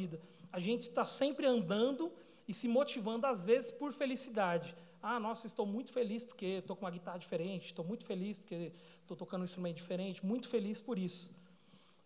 [0.00, 0.16] vida.
[0.58, 2.02] A gente está sempre andando
[2.50, 4.68] e se motivando, às vezes, por felicidade.
[5.02, 8.72] Ah, nossa, estou muito feliz porque estou com uma guitarra diferente, estou muito feliz porque
[9.02, 11.26] estou tocando um instrumento diferente, muito feliz por isso.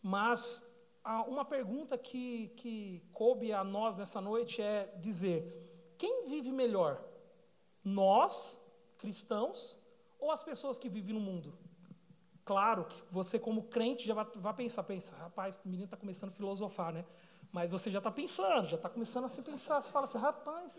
[0.03, 0.43] Mas
[1.35, 7.03] uma pergunta que, que coube a nós nessa noite é dizer: quem vive melhor?
[7.83, 8.37] Nós,
[8.99, 9.79] cristãos,
[10.19, 11.51] ou as pessoas que vivem no mundo?
[12.45, 16.31] Claro que você, como crente, já vai, vai pensar, pensa, rapaz, o menino está começando
[16.31, 17.05] a filosofar, né?
[17.55, 20.77] Mas você já está pensando, já está começando a se pensar, você fala assim, rapaz,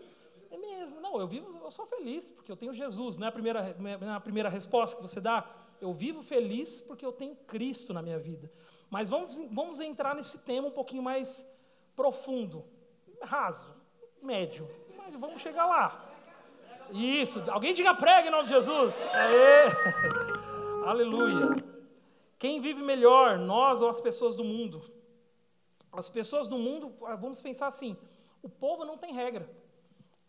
[0.50, 1.00] é mesmo.
[1.00, 3.16] Não, eu vivo, eu sou feliz, porque eu tenho Jesus.
[3.16, 5.50] Não é a primeira, não é a primeira resposta que você dá?
[5.80, 8.52] Eu vivo feliz porque eu tenho Cristo na minha vida.
[8.90, 11.50] Mas vamos, vamos entrar nesse tema um pouquinho mais
[11.96, 12.62] profundo,
[13.22, 13.74] raso,
[14.20, 14.68] médio.
[14.98, 16.12] Mas vamos chegar lá.
[16.90, 19.00] Isso, alguém diga prega em nome de Jesus.
[19.00, 19.70] Aê!
[20.84, 21.64] Aleluia.
[22.38, 24.94] Quem vive melhor, nós ou as pessoas do mundo?
[25.98, 27.96] As pessoas do mundo, vamos pensar assim:
[28.42, 29.48] o povo não tem regra.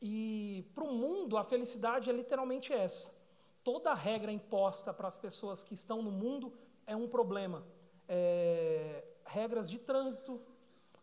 [0.02, 3.16] E para o mundo, a felicidade é literalmente essa.
[3.64, 6.54] Toda regra imposta para as pessoas que estão no mundo
[6.86, 7.66] é um problema.
[8.08, 10.42] É, regras de trânsito,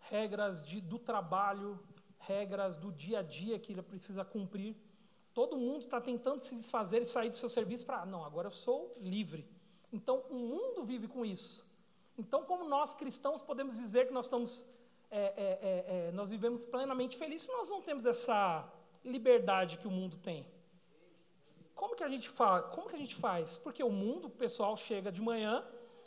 [0.01, 1.79] regras de, do trabalho,
[2.19, 4.77] regras do dia a dia que ele precisa cumprir.
[5.35, 8.53] Todo mundo está tentando se desfazer e sair do seu serviço para, não, agora eu
[8.53, 9.47] sou livre.
[9.93, 11.67] Então, o mundo vive com isso.
[12.17, 14.67] Então, como nós cristãos podemos dizer que nós estamos,
[15.11, 18.69] é, é, é, é nós vivemos plenamente felizes se nós não temos essa
[19.05, 20.47] liberdade que o mundo tem.
[21.75, 22.67] Como que a gente faz?
[22.75, 23.59] Como que a gente faz?
[23.59, 25.65] Porque o mundo, o pessoal chega de manhã,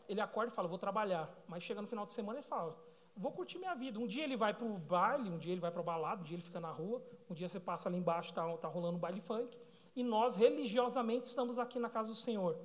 [0.08, 1.30] ele acorda e fala, vou trabalhar.
[1.48, 2.76] Mas chega no final de semana e fala,
[3.16, 4.00] vou curtir minha vida.
[4.00, 6.24] Um dia ele vai para o baile, um dia ele vai para o balado, um
[6.24, 9.00] dia ele fica na rua, um dia você passa ali embaixo, está tá rolando um
[9.00, 9.58] baile funk.
[9.96, 12.58] E nós, religiosamente, estamos aqui na casa do Senhor.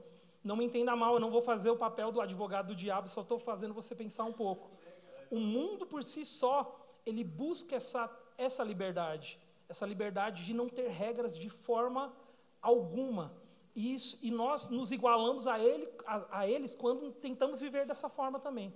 [0.42, 3.20] Não me entenda mal, eu não vou fazer o papel do advogado do diabo, só
[3.20, 4.70] estou fazendo você pensar um pouco.
[5.30, 9.38] O mundo por si só, ele busca essa, essa liberdade
[9.72, 12.14] essa liberdade de não ter regras de forma
[12.60, 13.34] alguma.
[13.74, 18.08] E, isso, e nós nos igualamos a, ele, a, a eles quando tentamos viver dessa
[18.08, 18.72] forma também.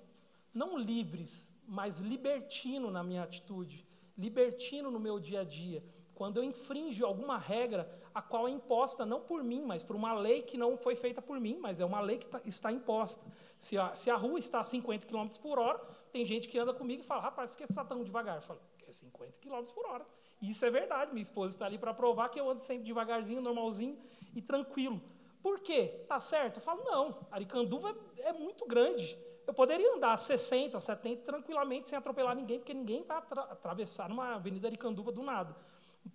[0.55, 3.87] Não livres, mas libertino na minha atitude,
[4.17, 5.85] libertino no meu dia a dia.
[6.17, 10.15] Quando eu infringo alguma regra, a qual é imposta não por mim, mas por uma
[10.15, 13.31] lei que não foi feita por mim, mas é uma lei que tá, está imposta.
[13.59, 15.79] Se a, se a rua está a 50 km por hora,
[16.11, 18.37] tem gente que anda comigo e fala: rapaz, por que você está tão devagar?
[18.37, 20.07] Eu falo: é 50 km por hora.
[20.41, 23.43] E isso é verdade, minha esposa está ali para provar que eu ando sempre devagarzinho,
[23.43, 23.99] normalzinho
[24.35, 25.03] e tranquilo.
[25.43, 26.07] Por quê?
[26.09, 26.57] Tá certo?
[26.57, 29.19] Eu falo, não, Aricanduva é, é muito grande.
[29.47, 34.35] Eu poderia andar 60, 70 tranquilamente sem atropelar ninguém, porque ninguém vai atra atravessar numa
[34.35, 35.55] avenida Aricanduva do nada.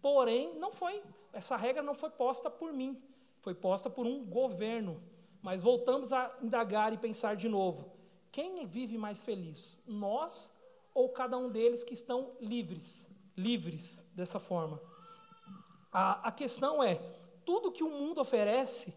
[0.02, 1.02] Porém, não foi,
[1.34, 3.02] essa regra não foi posta por mim,
[3.40, 5.02] foi posta por um governo.
[5.42, 7.92] Mas voltamos a indagar e pensar de novo.
[8.32, 9.84] Quem vive mais feliz?
[9.88, 10.56] Nós
[10.94, 13.12] ou cada um deles que estão livres?
[13.36, 14.82] livres dessa forma.
[15.92, 16.96] A, a questão é:
[17.46, 18.94] tudo que o mundo oferece,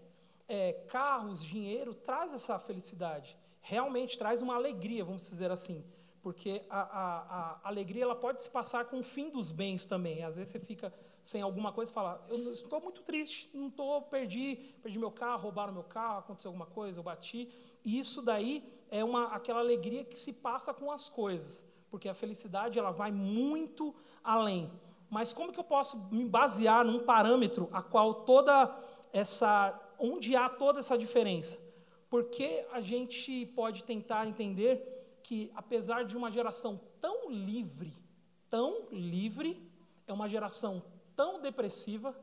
[0.48, 3.36] é, carros, dinheiro, traz essa felicidade.
[3.60, 5.84] Realmente traz uma alegria, vamos dizer assim.
[6.24, 10.24] Porque a, a, a alegria ela pode se passar com o fim dos bens também.
[10.24, 10.92] Às vezes você fica
[11.22, 15.42] sem alguma coisa e fala: Eu estou muito triste, não estou, perdi, perdi meu carro,
[15.42, 17.48] roubaram meu carro, aconteceu alguma coisa, eu bati.
[17.84, 22.14] E isso daí é uma, aquela alegria que se passa com as coisas porque a
[22.14, 24.68] felicidade ela vai muito além.
[25.08, 28.76] Mas como que eu posso me basear num parâmetro a qual toda
[29.12, 31.56] essa onde há toda essa diferença?
[32.10, 34.93] Porque a gente pode tentar entender
[35.24, 37.92] que apesar de uma geração tão livre,
[38.50, 39.68] tão livre,
[40.06, 40.82] é uma geração
[41.16, 42.14] tão depressiva,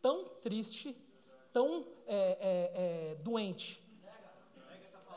[0.00, 0.96] tão triste,
[1.52, 3.82] tão é, é, é, doente.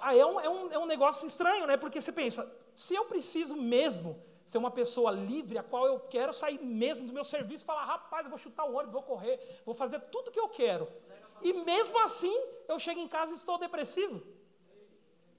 [0.02, 1.78] Ah, é, um, é, um, é um negócio estranho, né?
[1.78, 6.34] Porque você pensa, se eu preciso mesmo ser uma pessoa livre, a qual eu quero
[6.34, 9.62] sair mesmo do meu serviço e falar, rapaz, eu vou chutar o ônibus, vou correr,
[9.64, 10.88] vou fazer tudo o que eu quero.
[11.44, 12.36] E mesmo assim,
[12.68, 14.39] eu chego em casa e estou depressivo.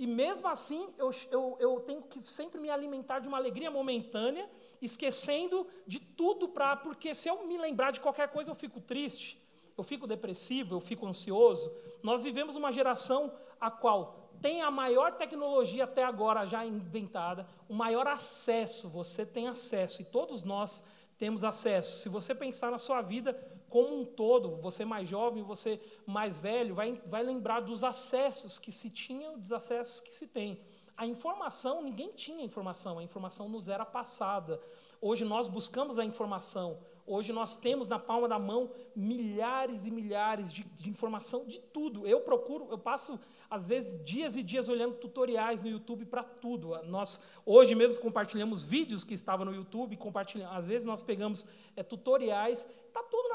[0.01, 4.49] E mesmo assim, eu, eu, eu tenho que sempre me alimentar de uma alegria momentânea,
[4.81, 9.39] esquecendo de tudo, pra, porque se eu me lembrar de qualquer coisa, eu fico triste,
[9.77, 11.71] eu fico depressivo, eu fico ansioso.
[12.03, 13.31] Nós vivemos uma geração
[13.61, 19.49] a qual tem a maior tecnologia até agora já inventada, o maior acesso, você tem
[19.49, 20.83] acesso, e todos nós
[21.19, 21.99] temos acesso.
[21.99, 23.35] Se você pensar na sua vida
[23.71, 28.73] como um todo, você mais jovem, você mais velho, vai, vai lembrar dos acessos que
[28.73, 30.61] se tinham, dos acessos que se tem.
[30.97, 34.61] A informação, ninguém tinha informação, a informação nos era passada.
[35.01, 36.79] Hoje nós buscamos a informação,
[37.11, 42.07] Hoje nós temos na palma da mão milhares e milhares de, de, informação de tudo.
[42.07, 43.19] Eu procuro, eu passo
[43.51, 46.81] às vezes dias e dias olhando tutoriais no YouTube para tudo.
[46.85, 50.57] Nós hoje mesmo compartilhamos vídeos que estavam no YouTube, compartilhamos.
[50.57, 53.30] Às vezes nós pegamos é, tutoriais, está tudo.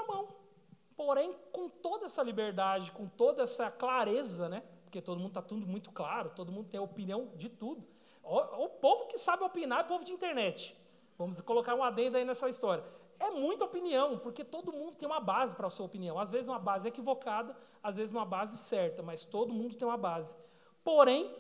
[0.96, 4.64] Porém, com toda essa liberdade, com toda essa clareza, né?
[4.84, 7.86] Porque todo mundo está tudo muito claro, todo mundo tem opinião de tudo.
[8.24, 10.76] O, o povo que sabe opinar é o povo de internet.
[11.18, 12.84] Vamos colocar um adendo aí nessa história
[13.20, 16.20] é muita opinião, porque todo mundo tem uma base para a sua opinião.
[16.20, 19.98] Às vezes uma base equivocada, às vezes uma base certa, mas todo mundo tem uma
[19.98, 20.36] base.
[20.84, 21.34] Porém,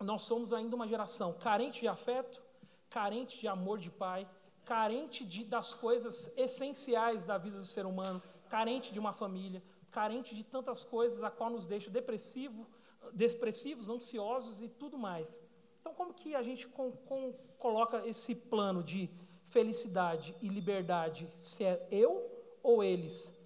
[0.00, 2.42] nós somos ainda uma geração carente de afeto,
[2.90, 4.28] carente de amor de pai,
[4.64, 10.34] carente de, das coisas essenciais da vida do ser humano, carente de uma família, carente
[10.34, 12.66] de tantas coisas a qual nos deixa depressivo,
[13.12, 15.42] depressivos, ansiosos e tudo mais.
[15.80, 19.10] Então, como que a gente com, com, coloca esse plano de
[19.44, 22.30] felicidade e liberdade, se é eu
[22.62, 23.36] ou eles.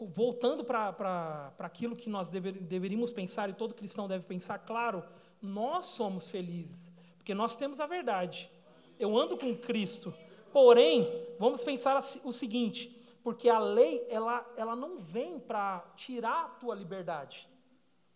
[0.00, 5.04] Voltando para aquilo que nós dever, deveríamos pensar, e todo cristão deve pensar, claro,
[5.40, 8.50] nós somos felizes, porque nós temos a verdade.
[8.98, 10.12] Eu ando com Cristo.
[10.52, 12.95] Porém, vamos pensar o seguinte,
[13.26, 17.48] porque a lei ela, ela não vem para tirar a tua liberdade,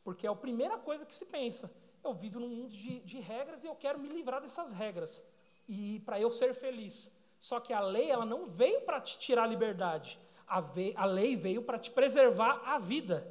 [0.04, 1.68] porque é a primeira coisa que se pensa.
[2.04, 5.20] Eu vivo num mundo de, de regras e eu quero me livrar dessas regras
[5.68, 7.10] e para eu ser feliz.
[7.40, 10.16] Só que a lei ela não veio para te tirar a liberdade.
[10.46, 10.62] A,
[10.94, 13.26] a lei veio para te preservar a vida.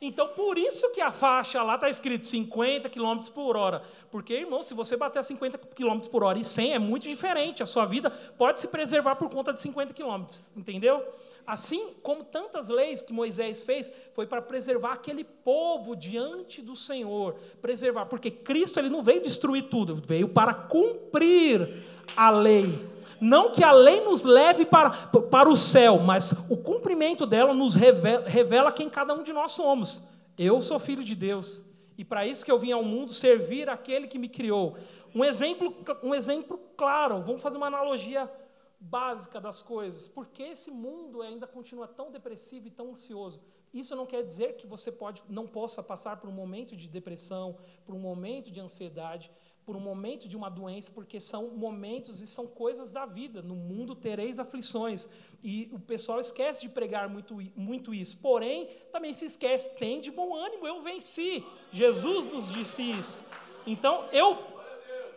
[0.00, 3.82] Então, por isso que a faixa lá está escrito 50 km por hora.
[4.10, 7.62] Porque, irmão, se você bater a 50 km por hora e 100 é muito diferente.
[7.62, 10.24] A sua vida pode se preservar por conta de 50 km.
[10.56, 11.04] Entendeu?
[11.48, 17.36] Assim como tantas leis que Moisés fez, foi para preservar aquele povo diante do Senhor,
[17.62, 21.82] preservar, porque Cristo ele não veio destruir tudo, veio para cumprir
[22.14, 22.87] a lei.
[23.20, 27.74] Não que a lei nos leve para, para o céu, mas o cumprimento dela nos
[27.74, 30.02] revela, revela quem cada um de nós somos.
[30.36, 31.64] Eu sou filho de Deus,
[31.96, 34.76] e para isso que eu vim ao mundo servir aquele que me criou.
[35.14, 38.30] Um exemplo, um exemplo claro, vamos fazer uma analogia
[38.78, 40.06] básica das coisas.
[40.06, 43.40] Por que esse mundo ainda continua tão depressivo e tão ansioso?
[43.72, 47.56] Isso não quer dizer que você pode, não possa passar por um momento de depressão,
[47.84, 49.30] por um momento de ansiedade,
[49.68, 53.42] por um momento de uma doença, porque são momentos e são coisas da vida.
[53.42, 55.10] No mundo tereis aflições.
[55.42, 58.16] E o pessoal esquece de pregar muito, muito isso.
[58.22, 61.44] Porém, também se esquece, tem de bom ânimo, eu venci.
[61.70, 63.22] Jesus nos disse isso.
[63.66, 64.38] Então, eu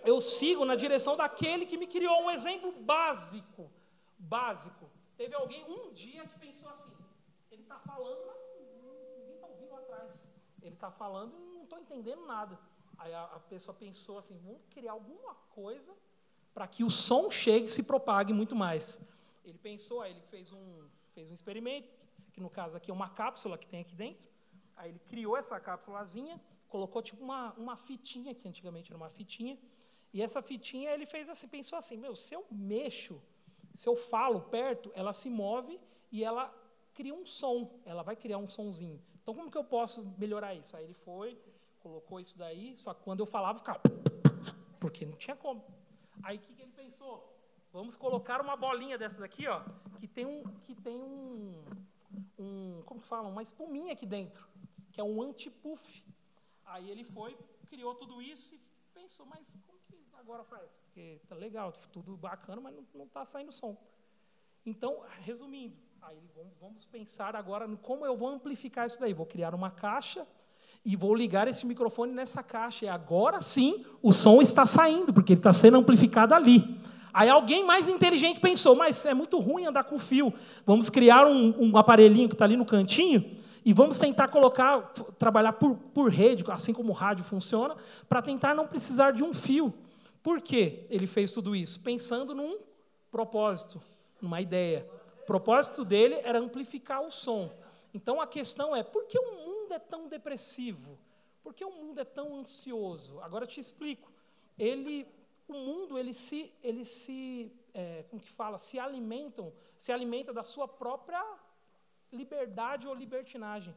[0.03, 2.23] eu sigo na direção daquele que me criou.
[2.23, 3.71] Um exemplo básico,
[4.19, 4.91] básico.
[5.15, 6.91] Teve alguém um dia que pensou assim,
[7.49, 8.35] ele está falando, mas
[9.15, 10.29] ninguém está ouvindo atrás.
[10.61, 12.59] Ele está falando e não estou entendendo nada.
[13.01, 15.91] Aí a, a, pessoa pensou assim, vamos criar alguma coisa
[16.53, 18.83] para que o som chegue e se propague muito mais.
[19.43, 21.89] Ele pensou, aí ele fez um, fez um experimento,
[22.31, 24.29] que no caso aqui é uma cápsula que tem aqui dentro.
[24.75, 26.39] Aí ele criou essa cápsulazinha,
[26.69, 29.57] colocou tipo uma, uma fitinha, que antigamente era uma fitinha,
[30.13, 33.19] e essa fitinha ele fez assim, pensou assim, meu, se eu mexo,
[33.73, 35.79] se eu falo perto, ela se move
[36.11, 36.53] e ela
[36.93, 39.01] cria um som, ela vai criar um sonzinho.
[39.23, 40.77] Então como que eu posso melhorar isso?
[40.77, 41.39] Aí ele foi,
[41.81, 43.81] colocou isso daí, só que quando eu falava ficava
[44.79, 45.63] porque não tinha como.
[46.23, 47.15] Aí o que, que ele pensou?
[47.71, 49.61] Vamos colocar uma bolinha dessa daqui, ó,
[49.97, 51.63] que tem um que tem um,
[52.37, 54.45] um como que fala, uma espuminha aqui dentro,
[54.91, 56.03] que é um antipuff.
[56.65, 58.59] Aí ele foi, criou tudo isso e
[58.93, 59.57] pensou, mas
[60.13, 60.79] agora faz?
[60.79, 63.77] Porque tá legal, tudo bacana, mas não está saindo som.
[64.65, 69.13] Então, resumindo, aí vamos, vamos pensar agora no como eu vou amplificar isso daí.
[69.13, 70.27] Vou criar uma caixa
[70.83, 72.85] e vou ligar esse microfone nessa caixa.
[72.85, 76.79] E agora sim o som está saindo, porque ele está sendo amplificado ali.
[77.13, 80.33] Aí alguém mais inteligente pensou, mas é muito ruim andar com fio.
[80.65, 85.53] Vamos criar um, um aparelhinho que está ali no cantinho e vamos tentar colocar, trabalhar
[85.53, 87.75] por, por rede, assim como o rádio funciona,
[88.09, 89.73] para tentar não precisar de um fio.
[90.23, 91.79] Por que ele fez tudo isso?
[91.81, 92.57] Pensando num
[93.11, 93.81] propósito,
[94.21, 94.87] numa ideia.
[95.23, 97.51] O propósito dele era amplificar o som.
[97.93, 100.97] Então a questão é: por que o mundo é tão depressivo?
[101.43, 103.19] Por que o mundo é tão ansioso?
[103.21, 104.11] Agora eu te explico.
[104.57, 105.07] Ele,
[105.47, 110.43] o mundo, ele se, ele se, é, como que fala, se alimentam, se alimenta da
[110.43, 111.23] sua própria
[112.11, 113.75] liberdade ou libertinagem.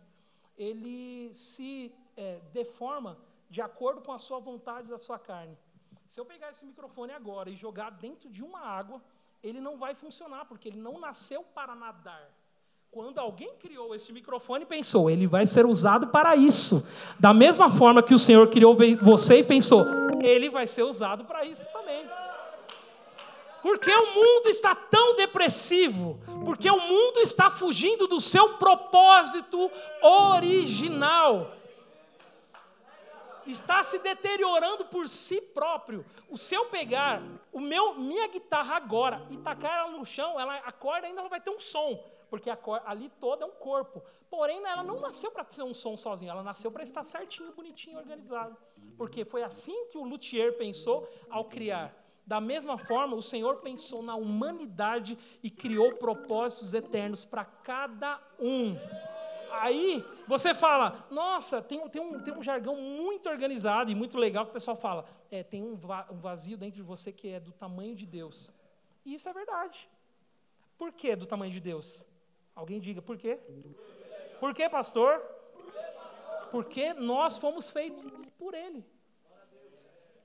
[0.57, 3.19] Ele se é, deforma
[3.49, 5.57] de acordo com a sua vontade da sua carne.
[6.07, 9.03] Se eu pegar esse microfone agora e jogar dentro de uma água,
[9.43, 12.31] ele não vai funcionar, porque ele não nasceu para nadar.
[12.95, 16.87] Quando alguém criou esse microfone, pensou, ele vai ser usado para isso.
[17.19, 19.85] Da mesma forma que o Senhor criou você e pensou,
[20.23, 22.09] ele vai ser usado para isso também.
[23.61, 29.69] Porque o mundo está tão depressivo, porque o mundo está fugindo do seu propósito
[30.01, 31.51] original.
[33.45, 36.07] Está se deteriorando por si próprio.
[36.31, 37.21] O seu pegar,
[37.53, 41.41] o meu, minha guitarra agora e tacar ela no chão, ela a corda ainda vai
[41.41, 41.99] ter um som,
[42.35, 44.03] porque a corda, ali toda é um corpo.
[44.29, 47.97] Porém, ela não nasceu para ter um som sozinha, ela nasceu para estar certinho, bonitinho,
[47.97, 48.57] organizado.
[48.97, 51.95] Porque foi assim que o luthier pensou ao criar.
[52.27, 58.77] Da mesma forma, o Senhor pensou na humanidade e criou propósitos eternos para cada um.
[59.53, 64.45] Aí você fala, nossa, tem, tem, um, tem um jargão muito organizado e muito legal
[64.45, 65.79] que o pessoal fala, é, tem um,
[66.11, 68.53] um vazio dentro de você que é do tamanho de Deus.
[69.07, 69.89] E isso é verdade.
[70.77, 72.05] Por que do tamanho de Deus?
[72.55, 73.39] Alguém diga por quê?
[74.39, 75.21] Por quê, pastor?
[76.51, 78.85] Porque nós fomos feitos por Ele.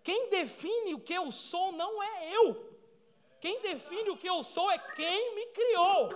[0.03, 2.68] Quem define o que eu sou não é eu.
[3.41, 6.09] Quem define o que eu sou é quem me criou.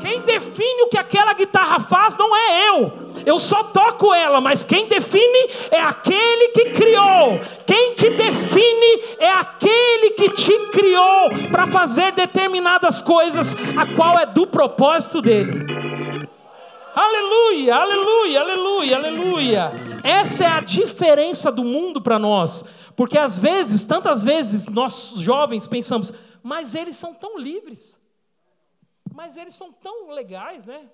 [0.00, 2.92] Quem define o que aquela guitarra faz não é eu.
[3.26, 7.38] Eu só toco ela, mas quem define é aquele que criou.
[7.66, 14.24] Quem te define é aquele que te criou para fazer determinadas coisas, a qual é
[14.24, 15.66] do propósito dele.
[16.94, 19.72] Aleluia, aleluia, aleluia, aleluia.
[20.02, 22.64] Essa é a diferença do mundo para nós.
[22.96, 26.14] Porque às vezes, tantas vezes, nós jovens pensamos,
[26.52, 28.00] mas eles são tão livres,
[29.12, 30.88] mas eles são tão legais, né?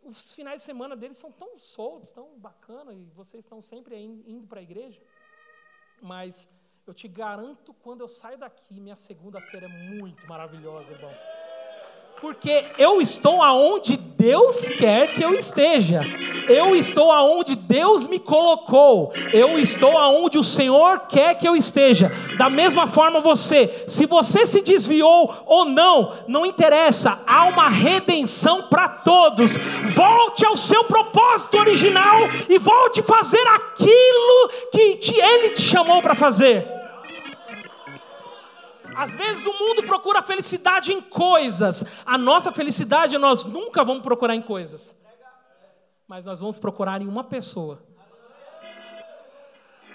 [0.00, 4.46] Os finais de semana deles são tão soltos, tão bacana, e vocês estão sempre indo
[4.46, 5.02] para a igreja.
[6.00, 6.48] Mas
[6.86, 11.12] eu te garanto, quando eu saio daqui, minha segunda-feira é muito maravilhosa, irmão
[12.24, 16.00] porque eu estou aonde Deus quer que eu esteja.
[16.48, 19.12] Eu estou aonde Deus me colocou.
[19.30, 22.10] Eu estou aonde o Senhor quer que eu esteja.
[22.38, 27.22] Da mesma forma você, se você se desviou ou não, não interessa.
[27.26, 29.58] Há uma redenção para todos.
[29.94, 36.14] Volte ao seu propósito original e volte a fazer aquilo que Ele te chamou para
[36.14, 36.73] fazer.
[38.96, 41.84] Às vezes o mundo procura felicidade em coisas.
[42.04, 44.94] A nossa felicidade nós nunca vamos procurar em coisas.
[46.06, 47.82] Mas nós vamos procurar em uma pessoa.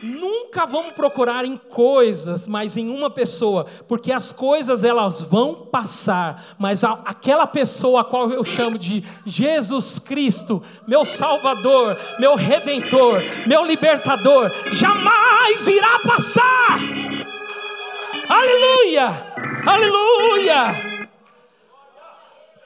[0.02, 6.56] Nunca vamos procurar em coisas, mas em uma pessoa, porque as coisas elas vão passar,
[6.58, 13.66] mas aquela pessoa a qual eu chamo de Jesus Cristo, meu Salvador, meu Redentor, meu
[13.66, 16.99] Libertador, jamais irá passar.
[18.30, 19.08] Aleluia!
[19.66, 21.10] Aleluia!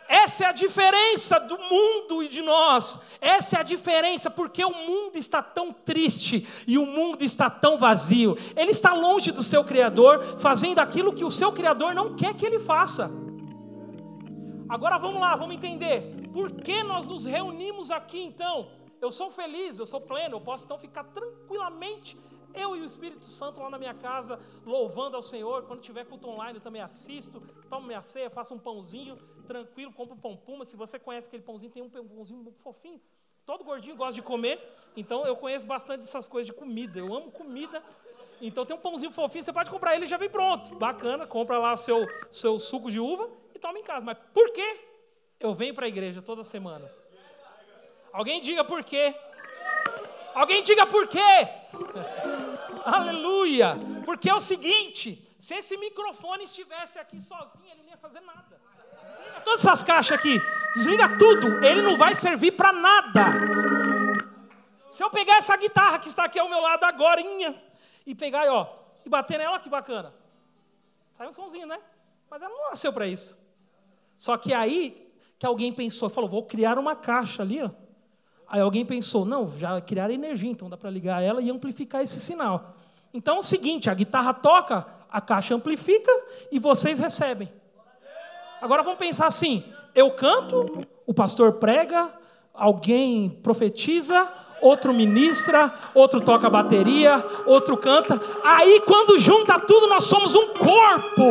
[0.10, 3.18] Essa é a diferença do mundo e de nós.
[3.22, 7.78] Essa é a diferença porque o mundo está tão triste e o mundo está tão
[7.78, 8.38] vazio.
[8.58, 12.46] Ele está longe do seu Criador, fazendo aquilo que o seu Criador não quer que
[12.46, 13.10] ele faça.
[14.68, 16.30] Agora vamos lá, vamos entender.
[16.34, 18.70] Por que nós nos reunimos aqui então?
[19.02, 22.18] Eu sou feliz, eu sou pleno, eu posso então ficar tranquilamente
[22.54, 25.64] eu e o Espírito Santo lá na minha casa, louvando ao Senhor.
[25.64, 29.18] Quando tiver culto online, eu também assisto, tomo minha ceia, faço um pãozinho,
[29.48, 30.66] tranquilo, compro um pão puma.
[30.66, 33.02] Se você conhece aquele pãozinho, tem um pãozinho fofinho.
[33.46, 34.58] Todo gordinho gosta de comer,
[34.96, 37.00] então eu conheço bastante dessas coisas de comida.
[37.00, 37.84] Eu amo comida.
[38.42, 40.76] Então tem um pãozinho fofinho, você pode comprar ele já vem pronto.
[40.76, 44.06] Bacana, compra lá seu, seu suco de uva e toma em casa.
[44.06, 44.80] Mas por quê?
[45.40, 46.90] Eu venho para a igreja toda semana.
[48.14, 49.14] Alguém diga por quê?
[50.34, 51.20] Alguém diga por quê?
[52.86, 53.76] Aleluia!
[54.06, 58.62] Porque é o seguinte: se esse microfone estivesse aqui sozinho, ele não ia fazer nada.
[59.12, 60.40] Desliga todas essas caixas aqui,
[60.74, 63.26] desliga tudo, ele não vai servir para nada.
[64.90, 67.22] Se eu pegar essa guitarra que está aqui ao meu lado agora
[68.06, 68.68] e pegar ó,
[69.06, 70.14] e bater nela, que bacana.
[71.12, 71.80] Sai um somzinho, né?
[72.30, 73.38] Mas ela não nasceu para isso.
[74.16, 77.83] Só que aí que alguém pensou, falou, vou criar uma caixa ali, ó
[78.48, 82.20] Aí alguém pensou, não, já criaram energia, então dá para ligar ela e amplificar esse
[82.20, 82.76] sinal.
[83.14, 86.12] Então é o seguinte, a guitarra toca, a caixa amplifica
[86.52, 87.52] e vocês recebem.
[88.62, 92.10] Agora vamos pensar assim: eu canto, o pastor prega,
[92.54, 94.28] alguém profetiza,
[94.62, 98.20] outro ministra, outro toca bateria, outro canta.
[98.44, 101.24] Aí quando junta tudo, nós somos um corpo.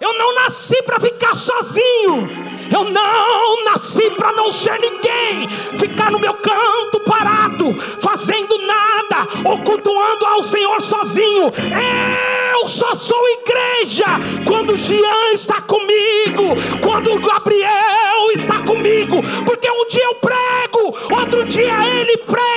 [0.00, 2.53] Eu não nasci para ficar sozinho.
[2.74, 5.48] Eu não nasci para não ser ninguém.
[5.48, 11.52] Ficar no meu canto parado, fazendo nada, ocultuando ao Senhor sozinho.
[12.60, 14.06] Eu só sou igreja
[14.44, 21.78] quando Jean está comigo, quando Gabriel está comigo, porque um dia eu prego, outro dia
[21.86, 22.53] ele prega,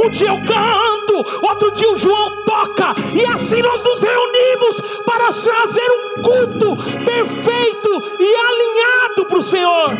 [0.00, 5.30] um dia eu canto, outro dia o João toca, e assim nós nos reunimos para
[5.30, 9.96] fazer um culto perfeito e alinhado para o Senhor.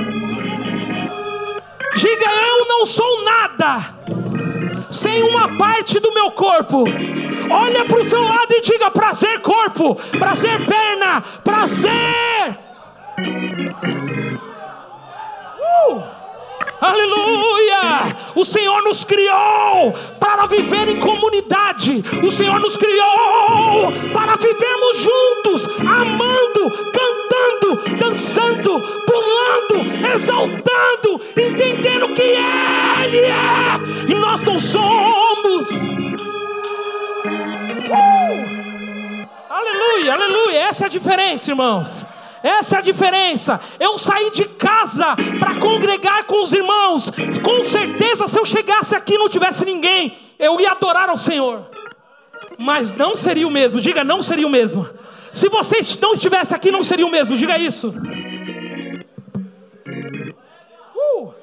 [1.95, 3.95] Diga, eu não sou nada
[4.91, 6.85] sem uma parte do meu corpo.
[7.51, 12.59] Olha para o seu lado e diga: prazer, corpo, prazer, perna, prazer.
[15.89, 16.20] Uh!
[16.81, 18.17] Aleluia!
[18.35, 22.03] O Senhor nos criou para viver em comunidade.
[22.27, 33.19] O Senhor nos criou para vivermos juntos, amando, cantando, dançando, pulando, exaltando, entendendo que Ele
[33.19, 35.67] é e nós não somos.
[37.91, 38.61] Uh!
[39.51, 40.59] Aleluia, aleluia.
[40.61, 42.07] Essa é a diferença, irmãos.
[42.43, 43.61] Essa é a diferença.
[43.79, 47.11] Eu saí de casa para congregar com os irmãos.
[47.43, 51.71] Com certeza, se eu chegasse aqui e não tivesse ninguém, eu ia adorar ao Senhor.
[52.59, 53.81] Mas não seria o mesmo.
[53.81, 54.89] Diga, não seria o mesmo.
[55.33, 57.37] Se você não estivesse aqui, não seria o mesmo.
[57.37, 57.95] Diga isso.
[60.95, 61.35] Uh.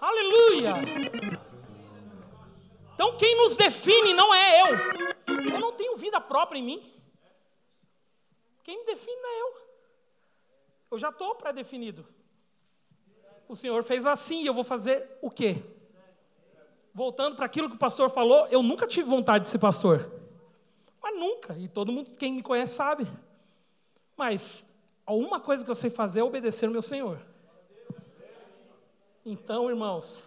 [0.00, 1.25] Aleluia.
[2.96, 4.66] Então quem nos define não é eu.
[5.52, 6.92] Eu não tenho vida própria em mim.
[8.64, 9.54] Quem me define não é eu.
[10.92, 12.06] Eu já estou pré-definido.
[13.46, 15.62] O Senhor fez assim e eu vou fazer o quê?
[16.94, 20.10] Voltando para aquilo que o pastor falou, eu nunca tive vontade de ser pastor.
[21.02, 21.54] Mas nunca.
[21.58, 23.06] E todo mundo, quem me conhece, sabe.
[24.16, 24.74] Mas
[25.04, 27.20] a uma coisa que eu sei fazer é obedecer ao meu Senhor.
[29.22, 30.24] Então, irmãos,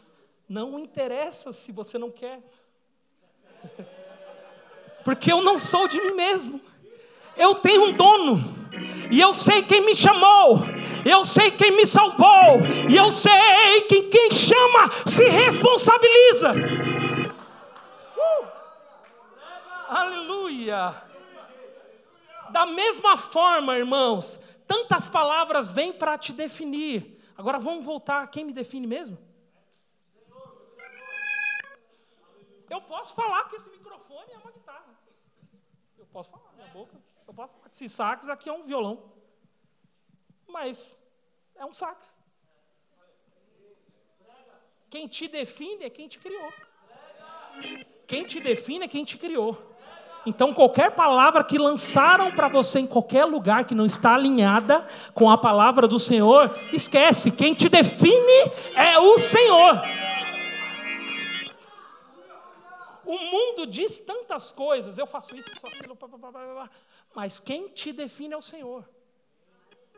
[0.47, 2.43] não interessa se você não quer.
[5.09, 6.61] Porque eu não sou de mim mesmo.
[7.35, 8.43] Eu tenho um dono.
[9.09, 10.59] E eu sei quem me chamou.
[11.03, 12.59] Eu sei quem me salvou.
[12.87, 16.53] E eu sei que quem chama se responsabiliza.
[18.15, 18.47] Uh!
[19.87, 20.93] Aleluia.
[22.51, 27.19] Da mesma forma, irmãos, tantas palavras vêm para te definir.
[27.35, 29.17] Agora vamos voltar a quem me define mesmo?
[32.69, 34.99] Eu posso falar que esse microfone é uma guitarra.
[35.97, 36.95] Eu posso falar, minha boca.
[37.27, 39.11] Eu posso falar esse sax aqui é um violão.
[40.47, 40.97] Mas
[41.55, 42.17] é um sax.
[44.89, 46.51] Quem te define é quem te criou.
[48.07, 49.69] Quem te define é quem te criou.
[50.25, 55.29] Então, qualquer palavra que lançaram para você em qualquer lugar que não está alinhada com
[55.29, 57.31] a palavra do Senhor, esquece.
[57.31, 59.81] Quem te define é o Senhor.
[63.09, 66.69] O mundo diz tantas coisas, eu faço isso, isso, aquilo, blá, blá, blá,
[67.15, 68.87] mas quem te define é o Senhor.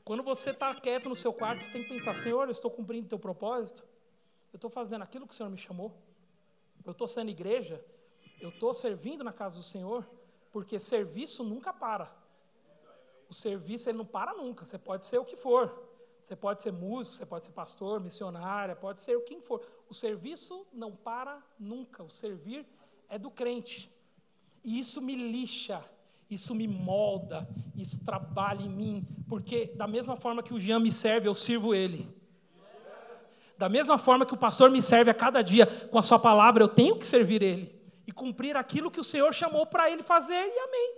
[0.05, 3.07] Quando você está quieto no seu quarto, você tem que pensar: Senhor, eu estou cumprindo
[3.07, 3.83] o teu propósito,
[4.53, 5.93] eu estou fazendo aquilo que o Senhor me chamou,
[6.85, 7.83] eu estou sendo igreja,
[8.39, 10.09] eu estou servindo na casa do Senhor,
[10.49, 12.09] porque serviço nunca para.
[13.29, 15.89] O serviço ele não para nunca, você pode ser o que for.
[16.21, 19.59] Você pode ser músico, você pode ser pastor, missionária, pode ser quem for.
[19.89, 22.03] O serviço não para nunca.
[22.03, 22.65] O servir
[23.11, 23.91] é do crente.
[24.63, 25.83] E isso me lixa,
[26.29, 30.93] isso me molda, isso trabalha em mim, porque da mesma forma que o Jean me
[30.93, 32.07] serve, eu sirvo ele.
[33.57, 36.63] Da mesma forma que o pastor me serve a cada dia com a sua palavra,
[36.63, 37.75] eu tenho que servir ele
[38.07, 40.95] e cumprir aquilo que o Senhor chamou para ele fazer, e amém.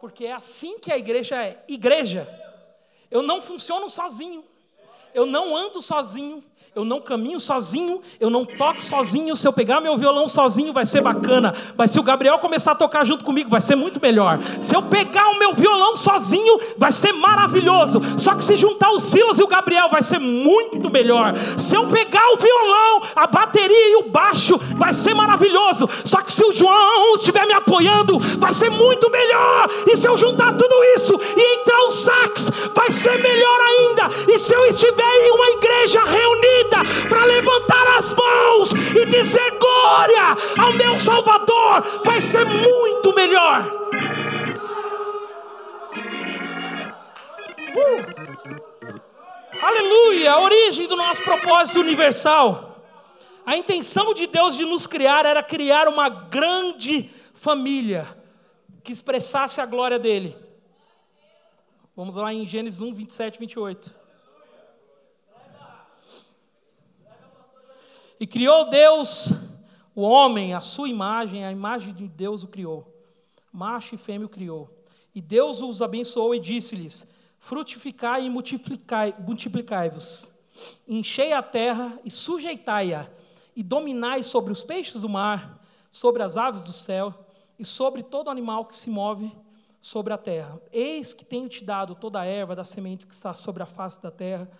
[0.00, 1.64] Porque é assim que a igreja é.
[1.68, 2.28] Igreja,
[3.10, 4.44] eu não funciono sozinho,
[5.12, 6.42] eu não ando sozinho,
[6.74, 9.36] eu não caminho sozinho, eu não toco sozinho.
[9.36, 11.54] Se eu pegar meu violão sozinho, vai ser bacana.
[11.76, 14.40] Mas se o Gabriel começar a tocar junto comigo, vai ser muito melhor.
[14.60, 18.00] Se eu pegar o meu violão sozinho, vai ser maravilhoso.
[18.18, 21.36] Só que se juntar o Silas e o Gabriel, vai ser muito melhor.
[21.36, 25.88] Se eu pegar o violão, a bateria e o baixo, vai ser maravilhoso.
[26.04, 29.70] Só que se o João estiver me apoiando, vai ser muito melhor.
[29.86, 34.08] E se eu juntar tudo isso e entrar o sax, vai ser melhor ainda.
[34.28, 36.63] E se eu estiver em uma igreja reunida,
[37.08, 43.64] para levantar as mãos e dizer glória ao meu Salvador, vai ser muito melhor.
[47.76, 48.24] Uh.
[49.62, 50.32] Aleluia!
[50.32, 52.74] A origem do nosso propósito universal.
[53.46, 58.06] A intenção de Deus de nos criar era criar uma grande família
[58.82, 60.36] que expressasse a glória dele.
[61.96, 64.03] Vamos lá em Gênesis 1, 27, 28.
[68.24, 69.34] E criou Deus
[69.94, 72.90] o homem, a sua imagem, a imagem de Deus o criou.
[73.52, 74.74] Macho e fêmea o criou.
[75.14, 80.32] E Deus os abençoou e disse-lhes: Frutificai e multiplicai-vos.
[80.88, 83.10] Enchei a terra e sujeitai-a,
[83.54, 87.12] e dominai sobre os peixes do mar, sobre as aves do céu
[87.58, 89.30] e sobre todo animal que se move
[89.82, 90.58] sobre a terra.
[90.72, 94.02] Eis que tenho te dado toda a erva da semente que está sobre a face
[94.02, 94.50] da terra,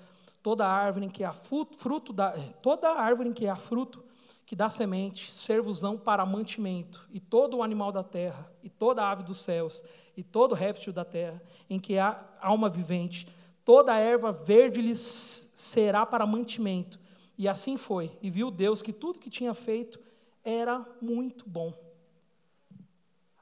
[0.44, 4.04] toda árvore em que há fruto, da, toda árvore em que há fruto
[4.44, 9.22] que dá semente, servosão para mantimento, e todo o animal da terra, e toda ave
[9.22, 9.82] dos céus,
[10.14, 13.26] e todo réptil da terra, em que há alma vivente,
[13.64, 17.00] toda erva verde lhes será para mantimento.
[17.38, 18.12] E assim foi.
[18.20, 19.98] E viu Deus que tudo que tinha feito
[20.44, 21.72] era muito bom.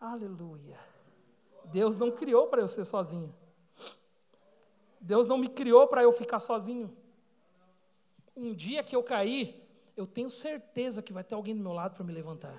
[0.01, 0.79] Aleluia.
[1.65, 3.35] Deus não criou para eu ser sozinho.
[5.03, 6.97] Deus não me criou para eu ficar sozinho.
[8.37, 9.61] Um dia que eu cair,
[9.97, 12.59] eu tenho certeza que vai ter alguém do meu lado para me levantar.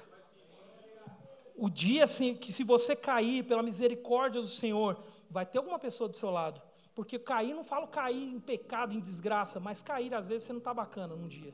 [1.56, 6.10] O dia assim, que se você cair pela misericórdia do Senhor, vai ter alguma pessoa
[6.10, 6.62] do seu lado.
[6.94, 10.60] Porque cair, não falo cair em pecado, em desgraça, mas cair, às vezes, você não
[10.60, 11.54] está bacana num dia.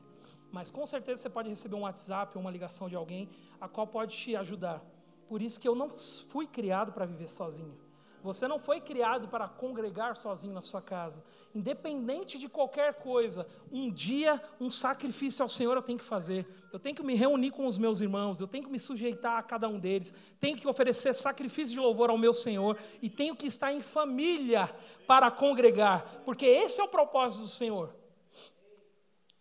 [0.50, 3.86] Mas com certeza você pode receber um WhatsApp ou uma ligação de alguém, a qual
[3.86, 4.84] pode te ajudar.
[5.28, 7.78] Por isso que eu não fui criado para viver sozinho.
[8.22, 11.24] Você não foi criado para congregar sozinho na sua casa.
[11.54, 16.46] Independente de qualquer coisa, um dia um sacrifício ao Senhor eu tenho que fazer.
[16.72, 19.42] Eu tenho que me reunir com os meus irmãos, eu tenho que me sujeitar a
[19.42, 23.46] cada um deles, tenho que oferecer sacrifício de louvor ao meu Senhor e tenho que
[23.46, 24.72] estar em família
[25.06, 27.94] para congregar, porque esse é o propósito do Senhor.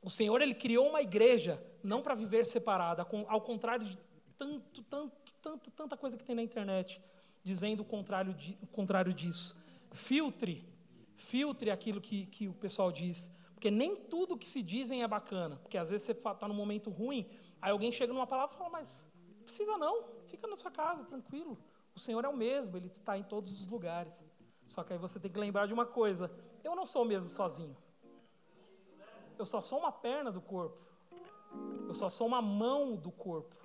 [0.02, 3.98] O Senhor ele criou uma igreja não para viver separada, ao contrário de
[4.38, 7.02] tanto, tanto, tanto, tanta coisa que tem na internet
[7.43, 9.60] dizendo o contrário, de, o contrário disso.
[9.91, 10.67] Filtre,
[11.15, 13.32] filtre aquilo que, que o pessoal diz.
[13.54, 15.58] Porque nem tudo que se dizem é bacana.
[15.58, 17.30] Porque às vezes você está num momento ruim,
[17.62, 21.06] aí alguém chega numa palavra e fala, mas não precisa não, fica na sua casa,
[21.06, 21.58] tranquilo.
[21.95, 24.25] O Senhor é o mesmo, Ele está em todos os lugares.
[24.65, 26.32] Só que aí você tem que lembrar de uma coisa:
[26.63, 27.75] eu não sou o mesmo sozinho.
[29.38, 30.78] Eu só sou uma perna do corpo.
[31.88, 33.56] Eu só sou uma mão do corpo.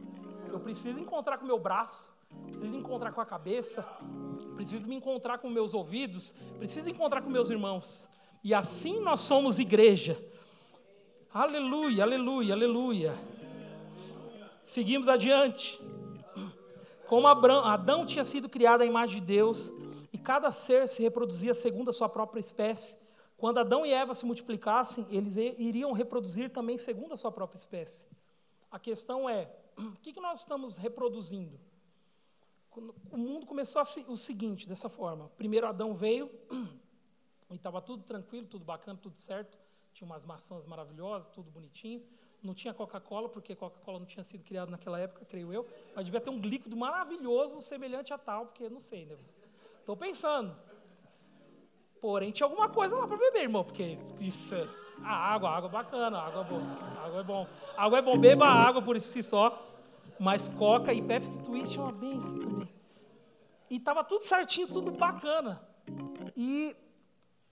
[0.48, 2.13] Eu preciso encontrar com o meu braço
[2.46, 3.82] preciso encontrar com a cabeça,
[4.54, 8.08] preciso me encontrar com meus ouvidos, preciso encontrar com meus irmãos.
[8.42, 10.22] E assim nós somos igreja.
[11.32, 13.14] Aleluia, aleluia, aleluia.
[14.62, 15.80] Seguimos adiante.
[17.06, 19.70] Como Adão tinha sido criado à imagem de Deus,
[20.12, 23.04] e cada ser se reproduzia segundo a sua própria espécie,
[23.36, 28.06] quando Adão e Eva se multiplicassem, eles iriam reproduzir também segundo a sua própria espécie.
[28.70, 31.58] A questão é: o que nós estamos reproduzindo?
[33.10, 35.30] O mundo começou o seguinte, dessa forma.
[35.37, 36.30] Primeiro Adão veio
[37.50, 39.58] e estava tudo tranquilo, tudo bacana, tudo certo.
[39.92, 42.02] Tinha umas maçãs maravilhosas, tudo bonitinho.
[42.42, 45.66] Não tinha Coca-Cola, porque Coca-Cola não tinha sido criado naquela época, creio eu.
[45.94, 49.16] Mas devia ter um líquido maravilhoso semelhante a tal, porque não sei, né?
[49.78, 50.54] Estou pensando.
[52.00, 53.82] Porém, tinha alguma coisa lá para beber, irmão, porque
[54.20, 54.54] isso,
[55.02, 57.48] a água, a água é bacana, a água é bom, a água é bom.
[57.76, 59.73] A água é bom, beba água por si só.
[60.18, 62.72] Mas Coca e Pepsi Twist é uma benção também.
[63.70, 65.66] E estava tudo certinho, tudo bacana.
[66.37, 66.77] E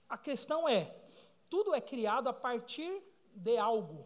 [0.07, 0.95] a questão é,
[1.49, 3.01] tudo é criado a partir
[3.35, 4.05] de algo.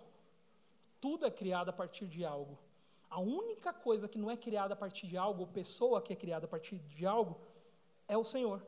[1.00, 2.58] Tudo é criado a partir de algo.
[3.10, 6.15] A única coisa que não é criada a partir de algo, ou pessoa que é
[6.15, 7.39] criada a partir de algo,
[8.08, 8.65] é o Senhor.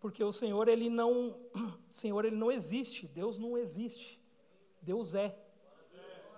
[0.00, 1.36] Porque o Senhor ele não,
[1.88, 4.20] Senhor ele não existe, Deus não existe.
[4.82, 5.36] Deus é.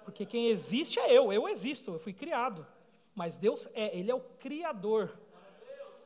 [0.09, 2.67] Porque quem existe é eu, eu existo, eu fui criado.
[3.15, 5.19] Mas Deus é, Ele é o Criador.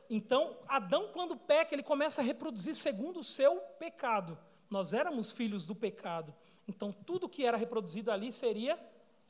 [0.09, 4.37] Então, Adão, quando peca, ele começa a reproduzir segundo o seu pecado.
[4.69, 6.35] Nós éramos filhos do pecado.
[6.67, 8.77] Então, tudo que era reproduzido ali seria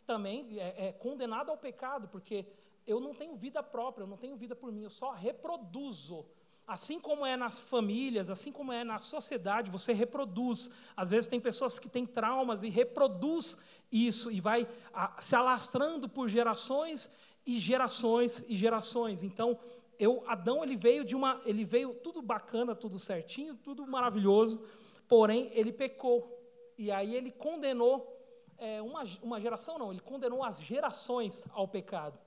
[0.08, 2.44] também é, é, condenado ao pecado, porque
[2.88, 6.26] eu não tenho vida própria, eu não tenho vida por mim, eu só reproduzo.
[6.65, 10.69] Assim como é nas famílias, assim como é na sociedade, você reproduz.
[10.95, 16.08] Às vezes tem pessoas que têm traumas e reproduz isso e vai a, se alastrando
[16.08, 17.12] por gerações
[17.45, 19.23] e gerações e gerações.
[19.23, 19.60] Então,
[19.99, 24.65] eu, Adão ele veio de uma, ele veio tudo bacana, tudo certinho, tudo maravilhoso.
[25.08, 26.39] Porém, ele pecou
[26.78, 28.10] e aí ele condenou
[28.58, 32.19] é, uma, uma geração não, ele condenou as gerações ao pecado.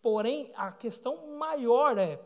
[0.00, 2.18] Porém, a questão maior é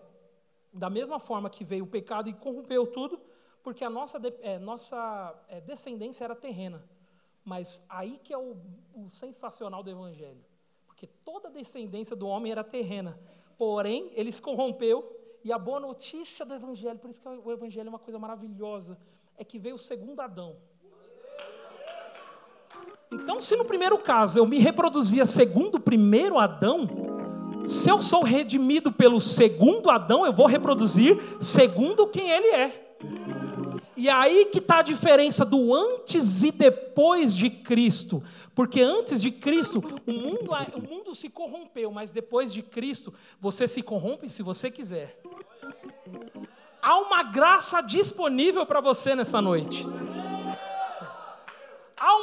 [0.72, 3.20] da mesma forma que veio o pecado e corrompeu tudo,
[3.62, 6.82] porque a nossa, é, nossa é, descendência era terrena.
[7.44, 8.56] Mas aí que é o,
[8.94, 10.44] o sensacional do Evangelho.
[10.86, 13.18] Porque toda a descendência do homem era terrena.
[13.58, 15.18] Porém, ele se corrompeu.
[15.44, 18.96] E a boa notícia do Evangelho, por isso que o Evangelho é uma coisa maravilhosa,
[19.36, 20.56] é que veio o segundo Adão.
[23.10, 26.88] Então, se no primeiro caso eu me reproduzia segundo o primeiro Adão,
[27.64, 32.96] se eu sou redimido pelo segundo Adão, eu vou reproduzir segundo quem ele é.
[33.96, 38.22] E aí que está a diferença do antes e depois de Cristo.
[38.54, 43.68] Porque antes de Cristo, o mundo, o mundo se corrompeu, mas depois de Cristo, você
[43.68, 45.20] se corrompe se você quiser.
[46.82, 49.86] Há uma graça disponível para você nessa noite.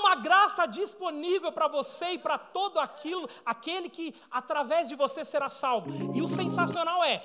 [0.09, 5.49] Uma graça disponível para você e para todo aquilo, aquele que através de você será
[5.49, 5.91] salvo.
[6.15, 7.21] E o sensacional é,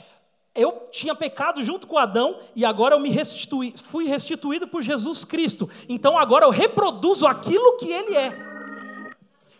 [0.55, 5.25] eu tinha pecado junto com Adão e agora eu me restituí, fui restituído por Jesus
[5.25, 5.66] Cristo.
[5.88, 8.54] Então agora eu reproduzo aquilo que ele é.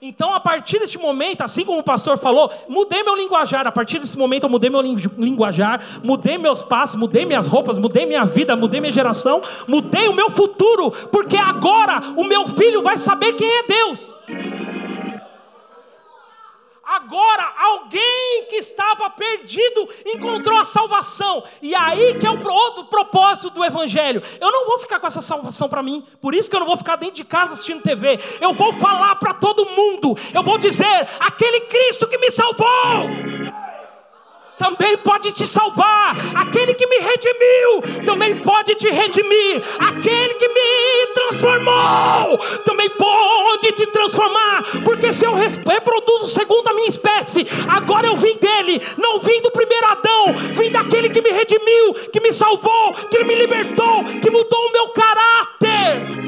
[0.07, 3.67] Então, a partir deste momento, assim como o pastor falou, mudei meu linguajar.
[3.67, 8.05] A partir desse momento, eu mudei meu linguajar, mudei meus passos, mudei minhas roupas, mudei
[8.05, 12.99] minha vida, mudei minha geração, mudei o meu futuro, porque agora o meu filho vai
[12.99, 14.15] saber quem é Deus.
[16.95, 21.43] Agora, alguém que estava perdido encontrou a salvação.
[21.61, 24.23] E aí que é o outro propósito do Evangelho.
[24.41, 26.05] Eu não vou ficar com essa salvação para mim.
[26.21, 28.19] Por isso que eu não vou ficar dentro de casa assistindo TV.
[28.41, 30.17] Eu vou falar para todo mundo.
[30.33, 33.64] Eu vou dizer: aquele Cristo que me salvou
[34.59, 36.17] também pode te salvar.
[36.35, 39.63] Aquele que me redimiu também pode te redimir.
[39.79, 44.63] Aquele que me transformou também pode te transformar.
[44.85, 49.51] Porque se eu reproduzo segundo a minha espécie, agora eu vim dele, não vim do
[49.51, 54.69] primeiro Adão, vim daquele que me redimiu, que me salvou, que me libertou, que mudou
[54.69, 56.25] o meu caráter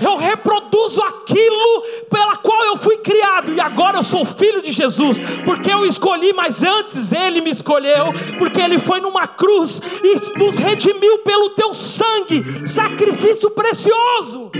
[0.00, 5.18] eu reproduzo aquilo pela qual eu fui criado, e agora eu sou filho de Jesus,
[5.44, 10.56] porque eu escolhi, mas antes ele me escolheu, porque ele foi numa cruz e nos
[10.56, 14.50] redimiu pelo teu sangue, sacrifício precioso.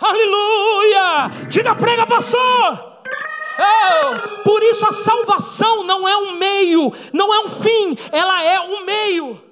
[0.00, 1.30] Aleluia!
[1.48, 2.94] Diga, prega, pastor!
[3.56, 8.60] Oh, por isso a salvação não é um meio, não é um fim, ela é
[8.60, 9.43] um meio.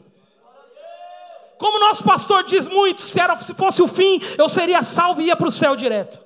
[1.62, 5.26] Como nosso pastor diz muito, se, era, se fosse o fim, eu seria salvo e
[5.26, 6.18] ia para o céu direto.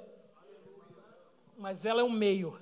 [1.58, 2.58] Mas ela é um meio.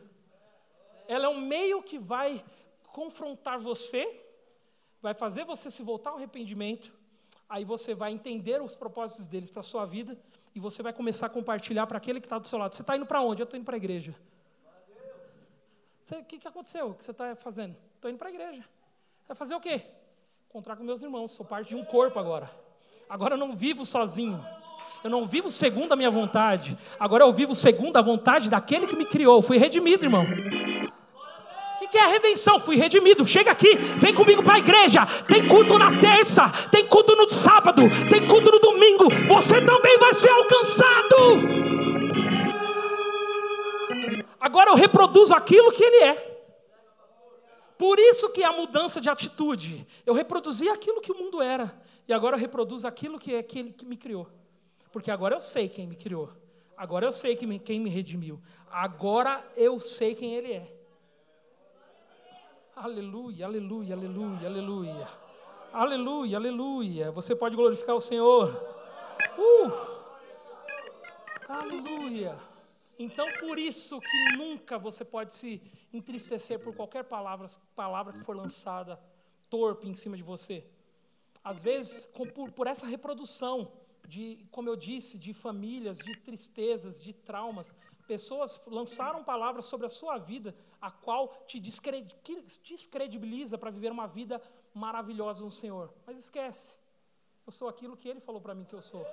[1.07, 2.45] Ela é um meio que vai
[2.89, 4.21] confrontar você,
[5.01, 6.93] vai fazer você se voltar ao arrependimento,
[7.49, 10.19] aí você vai entender os propósitos deles para a sua vida,
[10.53, 12.75] e você vai começar a compartilhar para aquele que está do seu lado.
[12.75, 13.41] Você está indo para onde?
[13.41, 14.17] Eu estou indo para a igreja.
[16.11, 16.89] O que, que aconteceu?
[16.89, 17.77] O que você está fazendo?
[17.95, 18.65] Estou indo para a igreja.
[19.29, 19.81] Vai fazer o quê?
[20.49, 21.31] Encontrar com meus irmãos.
[21.31, 22.64] Sou parte de um corpo agora.
[23.09, 24.45] Agora eu não vivo sozinho.
[25.03, 26.77] Eu não vivo segundo a minha vontade.
[26.99, 29.37] Agora eu vivo segundo a vontade daquele que me criou.
[29.37, 30.25] Eu fui redimido, irmão.
[31.83, 32.59] O que é a redenção?
[32.59, 33.27] Fui redimido.
[33.27, 35.07] Chega aqui, vem comigo para a igreja.
[35.29, 39.11] Tem culto na terça, tem culto no sábado, tem culto no domingo.
[39.29, 41.17] Você também vai ser alcançado.
[44.41, 46.35] Agora eu reproduzo aquilo que ele é.
[47.77, 49.87] Por isso que a mudança de atitude.
[50.07, 51.75] Eu reproduzi aquilo que o mundo era.
[52.07, 54.29] E agora eu reproduzo aquilo que é aquele que me criou.
[54.93, 56.31] Porque agora eu sei quem me criou.
[56.77, 58.41] Agora eu sei quem me, quem me redimiu.
[58.71, 60.77] Agora eu sei quem Ele é.
[62.77, 65.09] Aleluia, aleluia, aleluia, aleluia.
[65.73, 67.13] Aleluia, aleluia.
[67.13, 68.51] Você pode glorificar o Senhor.
[69.39, 70.05] Uh!
[71.49, 72.37] Aleluia.
[72.99, 75.63] Então, por isso que nunca você pode se
[75.93, 79.01] entristecer por qualquer palavra, palavra que for lançada
[79.49, 80.65] torpe em cima de você
[81.45, 83.71] às vezes, por, por essa reprodução
[84.09, 87.77] de, como eu disse, de famílias, de tristezas, de traumas,
[88.07, 94.41] pessoas lançaram palavras sobre a sua vida, a qual te descredibiliza para viver uma vida
[94.73, 95.93] maravilhosa no Senhor.
[96.07, 96.79] Mas esquece,
[97.47, 99.07] eu sou aquilo que Ele falou para mim que eu sou.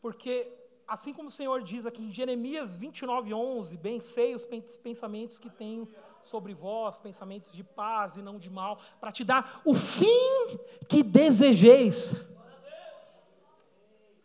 [0.00, 0.52] Porque,
[0.88, 4.46] assim como o Senhor diz aqui em Jeremias 29, 11, bem sei os
[4.82, 5.86] pensamentos que tenho
[6.22, 11.02] sobre vós pensamentos de paz e não de mal, para te dar o fim que
[11.02, 12.16] desejeis.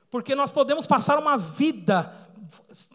[0.10, 2.16] Porque nós podemos passar uma vida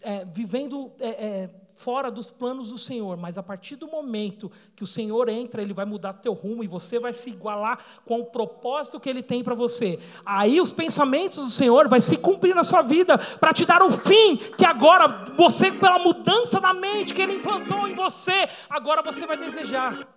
[0.02, 4.82] é, vivendo é, é, fora dos planos do Senhor, mas a partir do momento que
[4.82, 8.26] o Senhor entra, Ele vai mudar teu rumo e você vai se igualar com o
[8.26, 9.98] propósito que Ele tem para você.
[10.26, 13.92] Aí os pensamentos do Senhor vai se cumprir na sua vida para te dar o
[13.92, 19.24] fim que agora você, pela mudança da mente que Ele implantou em você, agora você
[19.24, 20.08] vai desejar.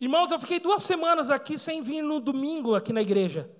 [0.00, 3.50] Irmãos, eu fiquei duas semanas aqui sem vir no domingo aqui na igreja.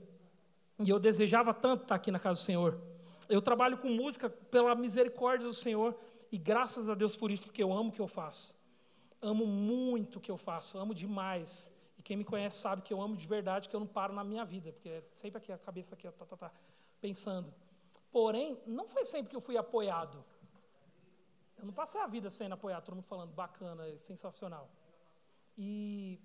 [0.79, 2.90] E eu desejava tanto estar aqui na casa do Senhor.
[3.31, 5.97] Eu trabalho com música pela misericórdia do Senhor
[6.33, 8.57] e graças a Deus por isso, porque eu amo o que eu faço.
[9.23, 11.73] Amo muito o que eu faço, amo demais.
[11.97, 14.25] E quem me conhece sabe que eu amo de verdade, que eu não paro na
[14.25, 16.53] minha vida, porque é sempre aqui a cabeça aqui, tá, tá, tá,
[17.01, 17.55] pensando.
[18.11, 20.25] Porém, não foi sempre que eu fui apoiado.
[21.57, 24.69] Eu não passei a vida sendo apoiado, todo mundo falando bacana, sensacional.
[25.57, 26.19] E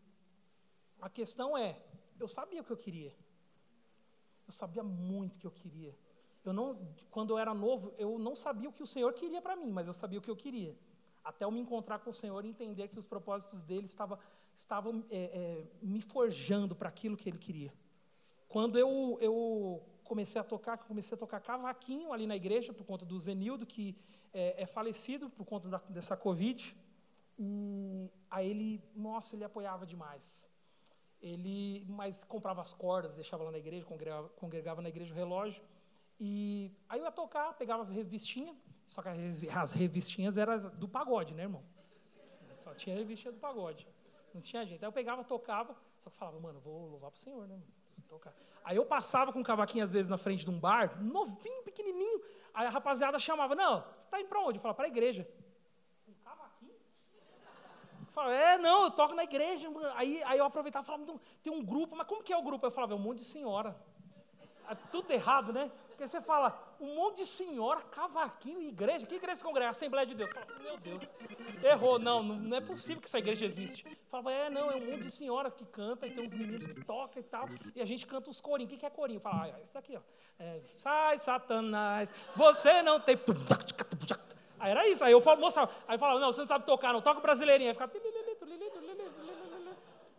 [1.01, 1.79] A questão é,
[2.19, 3.13] eu sabia o que eu queria.
[4.47, 5.95] Eu sabia muito o que eu queria.
[6.45, 6.77] Eu não,
[7.09, 9.87] quando eu era novo, eu não sabia o que o Senhor queria para mim, mas
[9.87, 10.77] eu sabia o que eu queria.
[11.23, 14.19] Até eu me encontrar com o Senhor e entender que os propósitos dele estavam,
[14.53, 17.73] estavam é, é, me forjando para aquilo que ele queria.
[18.47, 23.03] Quando eu, eu comecei a tocar, comecei a tocar cavaquinho ali na igreja, por conta
[23.03, 23.97] do Zenildo, que
[24.31, 26.75] é, é falecido por conta da, dessa Covid,
[27.37, 30.47] e aí ele, nossa, ele apoiava demais.
[31.21, 35.61] Ele, mas comprava as cordas, deixava lá na igreja, congregava, congregava na igreja o relógio.
[36.19, 41.33] E aí eu ia tocar, pegava as revistinhas, só que as revistinhas eram do pagode,
[41.33, 41.63] né, irmão?
[42.59, 43.87] Só tinha revistinha do pagode.
[44.33, 44.83] Não tinha gente.
[44.83, 47.67] Aí eu pegava, tocava, só que falava, mano, vou louvar pro Senhor, né, mano?
[48.07, 48.33] Tocar.
[48.63, 52.21] Aí eu passava com o cavaquinho, às vezes, na frente de um bar, novinho, pequenininho.
[52.53, 54.57] Aí a rapaziada chamava, não, você está indo para onde?
[54.57, 55.27] Eu falava, para a igreja.
[58.11, 59.67] Falava, é, não, eu toco na igreja.
[59.95, 62.65] Aí, aí eu aproveitava e falava, tem um grupo, mas como que é o grupo?
[62.65, 63.75] Eu falava, é um monte de senhora.
[64.69, 65.69] É tudo errado, né?
[65.95, 69.05] Porque você fala, um monte de senhora, cavaquinho, igreja.
[69.07, 69.69] Que igreja se congrega?
[69.69, 70.29] Assembleia de Deus.
[70.29, 71.15] Fala, meu Deus,
[71.63, 71.97] errou.
[71.97, 73.85] Não, não é possível que essa igreja existe.
[74.11, 76.83] Falava, é, não, é um monte de senhora que canta e tem uns meninos que
[76.83, 77.47] tocam e tal.
[77.73, 78.73] E a gente canta os corinhos.
[78.73, 79.21] O que é corinho?
[79.21, 80.01] Fala, ah, esse daqui, ó.
[80.37, 83.17] É, Sai, Satanás, você não tem.
[84.59, 85.01] Aí era isso.
[85.01, 85.71] Aí eu mostrava.
[85.87, 87.01] Aí falava, não, você não sabe tocar, não.
[87.01, 87.69] Toca brasileirinho.
[87.69, 87.93] Aí ficava.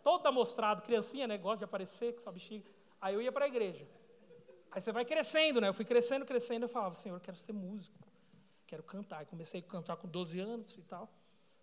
[0.01, 1.37] Todo amostrado, criancinha, né?
[1.37, 2.65] Gosta de aparecer com essa bexiga.
[2.99, 3.85] Aí eu ia para a igreja.
[4.77, 5.69] Aí você vai crescendo, né?
[5.69, 6.65] Eu fui crescendo, crescendo.
[6.65, 7.97] Eu falava, Senhor, eu quero ser músico.
[8.67, 9.23] Quero cantar.
[9.23, 11.09] E comecei a cantar com 12 anos e tal.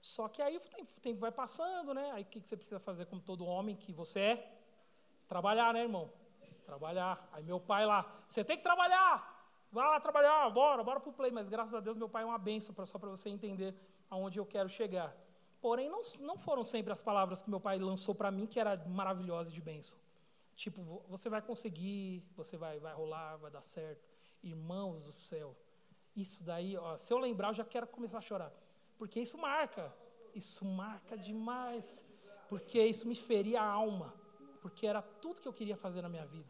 [0.01, 2.11] Só que aí o tempo vai passando, né?
[2.11, 4.53] Aí o que você precisa fazer como todo homem que você é?
[5.29, 6.11] Trabalhar, né, irmão?
[6.67, 7.29] Trabalhar.
[7.31, 9.15] Aí meu pai lá, você tem que trabalhar.
[9.71, 11.31] Vai lá trabalhar, bora, bora para o play.
[11.31, 13.77] Mas graças a Deus meu pai é uma benção, só para você entender
[14.11, 15.17] aonde eu quero chegar.
[15.61, 18.77] Porém, não, não foram sempre as palavras que meu pai lançou para mim que era
[18.89, 20.04] maravilhosa de bênção.
[20.55, 24.09] Tipo, você vai conseguir, você vai, vai rolar, vai dar certo.
[24.43, 25.57] Irmãos do céu,
[26.15, 28.53] isso daí, ó, se eu lembrar, eu já quero começar a chorar.
[28.97, 29.93] Porque isso marca,
[30.35, 32.07] isso marca demais.
[32.49, 34.15] Porque isso me feria a alma.
[34.63, 36.49] Porque era tudo que eu queria fazer na minha vida.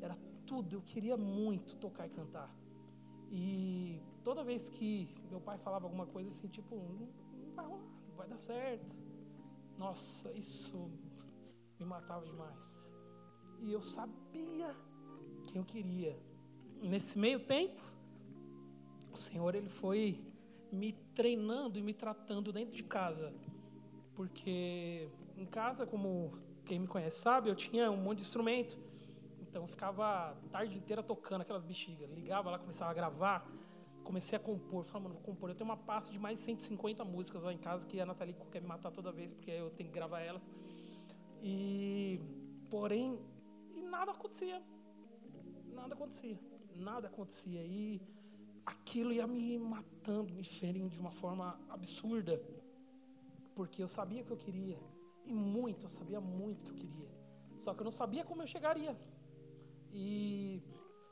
[0.00, 0.16] Era
[0.46, 2.54] tudo, eu queria muito tocar e cantar.
[3.30, 7.08] E toda vez que meu pai falava alguma coisa assim, tipo, não,
[7.46, 8.96] não vai rolar, não vai dar certo.
[9.76, 10.88] Nossa, isso
[11.78, 12.83] me matava demais.
[13.64, 14.76] E eu sabia
[15.46, 16.14] quem eu queria.
[16.82, 17.80] Nesse meio tempo,
[19.10, 20.22] o Senhor ele foi
[20.70, 23.32] me treinando e me tratando dentro de casa.
[24.14, 28.78] Porque em casa, como quem me conhece sabe, eu tinha um monte de instrumento.
[29.40, 32.10] Então eu ficava a tarde inteira tocando aquelas bexigas.
[32.10, 33.50] Ligava lá, começava a gravar,
[34.02, 34.84] comecei a compor.
[34.84, 35.48] Falei, mano, vou compor.
[35.48, 38.36] Eu tenho uma pasta de mais de 150 músicas lá em casa que a Nathalie
[38.52, 40.50] quer me matar toda vez, porque eu tenho que gravar elas.
[41.42, 42.20] E,
[42.68, 43.18] porém,
[43.94, 44.62] nada acontecia.
[45.78, 46.38] Nada acontecia.
[46.74, 47.62] Nada acontecia.
[47.64, 48.00] E
[48.66, 52.40] aquilo ia me matando, me ferindo de uma forma absurda.
[53.54, 54.78] Porque eu sabia o que eu queria.
[55.24, 57.10] E muito, eu sabia muito o que eu queria.
[57.58, 58.96] Só que eu não sabia como eu chegaria.
[59.92, 60.62] E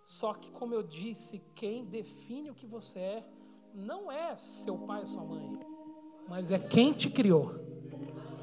[0.02, 3.28] só que, como eu disse, quem define o que você é
[3.72, 5.60] não é seu pai ou sua mãe,
[6.28, 7.46] mas é quem te criou.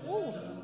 [0.07, 0.58] Uh,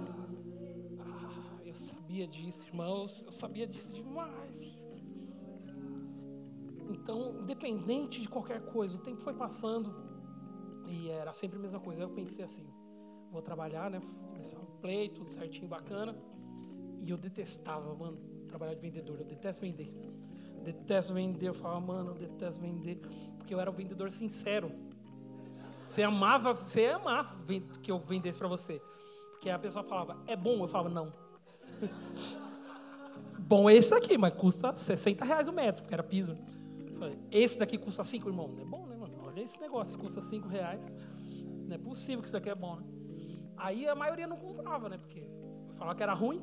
[1.76, 4.88] eu sabia disso, irmãos, eu sabia disso demais.
[6.88, 9.94] Então, independente de qualquer coisa, o tempo foi passando
[10.88, 12.02] e era sempre a mesma coisa.
[12.02, 12.66] Eu pensei assim:
[13.30, 14.00] vou trabalhar, né?
[14.30, 16.18] Começar um play, tudo certinho, bacana.
[16.98, 19.92] E eu detestava, mano trabalhar de vendedor, eu detesto vender.
[20.64, 23.02] Detesto vender, eu falava, mano, eu detesto vender,
[23.38, 24.72] porque eu era um vendedor sincero.
[25.86, 27.36] Você amava, você amar
[27.84, 28.82] que eu vendesse para você.
[29.32, 30.64] Porque a pessoa falava, é bom?
[30.64, 31.25] Eu falava, não.
[33.40, 36.38] bom esse daqui, mas custa 60 reais o metro, porque era piso.
[36.98, 38.48] Falei, esse daqui custa 5, irmão.
[38.48, 39.14] Não é bom, né, mano?
[39.24, 40.96] Olha esse negócio, custa 5 reais.
[41.68, 42.84] Não é possível que isso daqui é bom, né?
[43.58, 44.98] Aí a maioria não comprava, né?
[44.98, 45.28] Porque
[45.76, 46.42] falava que era ruim.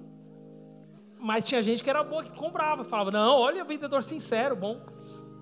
[1.19, 2.85] Mas tinha gente que era boa, que comprava.
[2.85, 4.81] Falava, não, olha, vendedor sincero, bom.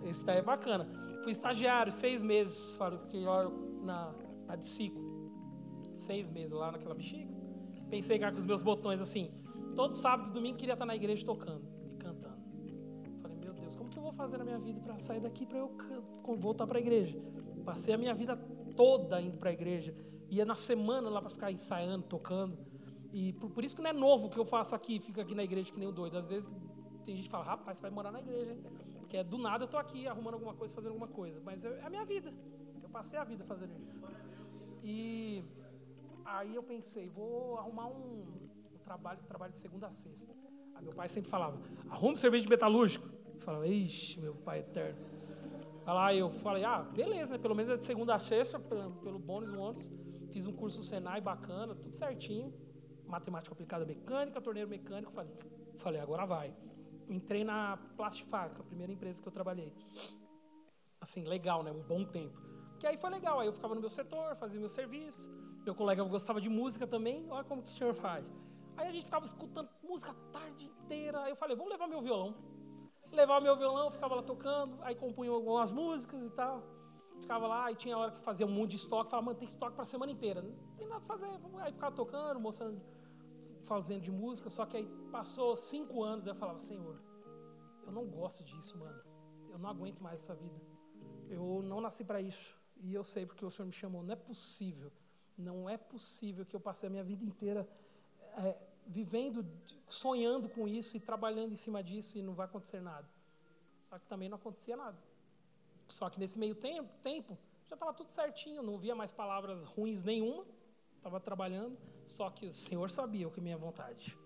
[0.05, 0.87] Esse daí é bacana.
[1.23, 3.51] Fui estagiário, seis meses, fiquei lá
[3.83, 4.13] na,
[4.47, 4.67] na de.
[5.95, 7.31] Seis meses lá naquela bexiga.
[7.89, 9.31] Pensei cá com os meus botões assim.
[9.75, 12.41] Todo sábado e domingo queria estar na igreja tocando e cantando.
[13.21, 15.59] Falei, meu Deus, como que eu vou fazer na minha vida para sair daqui para
[15.59, 15.71] eu
[16.39, 17.19] voltar para a igreja?
[17.65, 18.37] Passei a minha vida
[18.77, 19.95] toda indo para a igreja.
[20.29, 22.59] Ia na semana lá para ficar ensaiando, tocando.
[23.13, 25.35] E por, por, isso que não é novo o que eu faço aqui, fico aqui
[25.35, 26.17] na igreja que nem um doido.
[26.17, 26.57] Às vezes
[27.05, 28.61] tem gente que fala, rapaz, você vai morar na igreja, hein?
[29.01, 31.41] Porque é do nada eu estou aqui arrumando alguma coisa, fazendo alguma coisa.
[31.45, 32.33] Mas é, é a minha vida.
[32.83, 34.01] Eu passei a vida fazendo isso.
[34.83, 35.45] E
[36.25, 38.49] aí eu pensei, vou arrumar um, um
[38.91, 40.35] trabalho que trabalho de segunda a sexta.
[40.75, 41.57] Aí meu pai sempre falava,
[41.89, 43.09] arrume serviço de metalúrgico.
[43.35, 44.99] Eu falava, ixi, meu pai eterno.
[45.87, 47.39] Lá eu falei, ah, beleza, né?
[47.39, 49.91] Pelo menos é de segunda a sexta, pelo bônus, o ônus.
[50.33, 52.53] Fiz um curso Senai bacana, tudo certinho.
[53.07, 55.13] Matemática aplicada mecânica, torneiro mecânico.
[55.13, 55.33] Falei,
[55.77, 56.55] falei, agora vai.
[57.09, 59.73] Entrei na Plastifaca, a primeira empresa que eu trabalhei.
[61.01, 61.71] Assim, legal, né?
[61.71, 62.39] Um bom tempo.
[62.79, 63.39] Que aí foi legal.
[63.41, 65.33] Aí eu ficava no meu setor, fazia meu serviço.
[65.65, 67.27] Meu colega gostava de música também.
[67.31, 68.25] Olha como que o senhor faz.
[68.81, 71.21] Aí a gente ficava escutando música a tarde inteira.
[71.25, 72.35] Aí eu falei, vou levar meu violão.
[73.13, 74.79] Levava meu violão, ficava lá tocando.
[74.81, 76.63] Aí compunha algumas músicas e tal.
[77.19, 79.11] Ficava lá e tinha hora que fazia um monte de estoque.
[79.11, 80.41] Falava, mano, tem estoque para a semana inteira.
[80.41, 81.29] Não tem nada para fazer.
[81.59, 82.81] Aí ficava tocando, mostrando
[83.61, 86.99] fazendo de música, só que aí passou cinco anos eu falava, Senhor,
[87.85, 88.99] eu não gosto disso, mano.
[89.51, 90.59] Eu não aguento mais essa vida.
[91.29, 92.59] Eu não nasci para isso.
[92.79, 94.03] E eu sei porque o Senhor me chamou.
[94.03, 94.91] Não é possível.
[95.37, 97.69] Não é possível que eu passei a minha vida inteira
[98.39, 99.47] é, vivendo,
[99.89, 103.09] sonhando com isso e trabalhando em cima disso e não vai acontecer nada.
[103.83, 104.99] Só que também não acontecia nada.
[105.87, 107.39] Só que nesse meio tempo, tempo
[107.69, 110.45] já estava tudo certinho, não via mais palavras ruins nenhuma.
[110.97, 111.79] Estava trabalhando.
[112.05, 114.19] Só que o Senhor sabia o que minha vontade.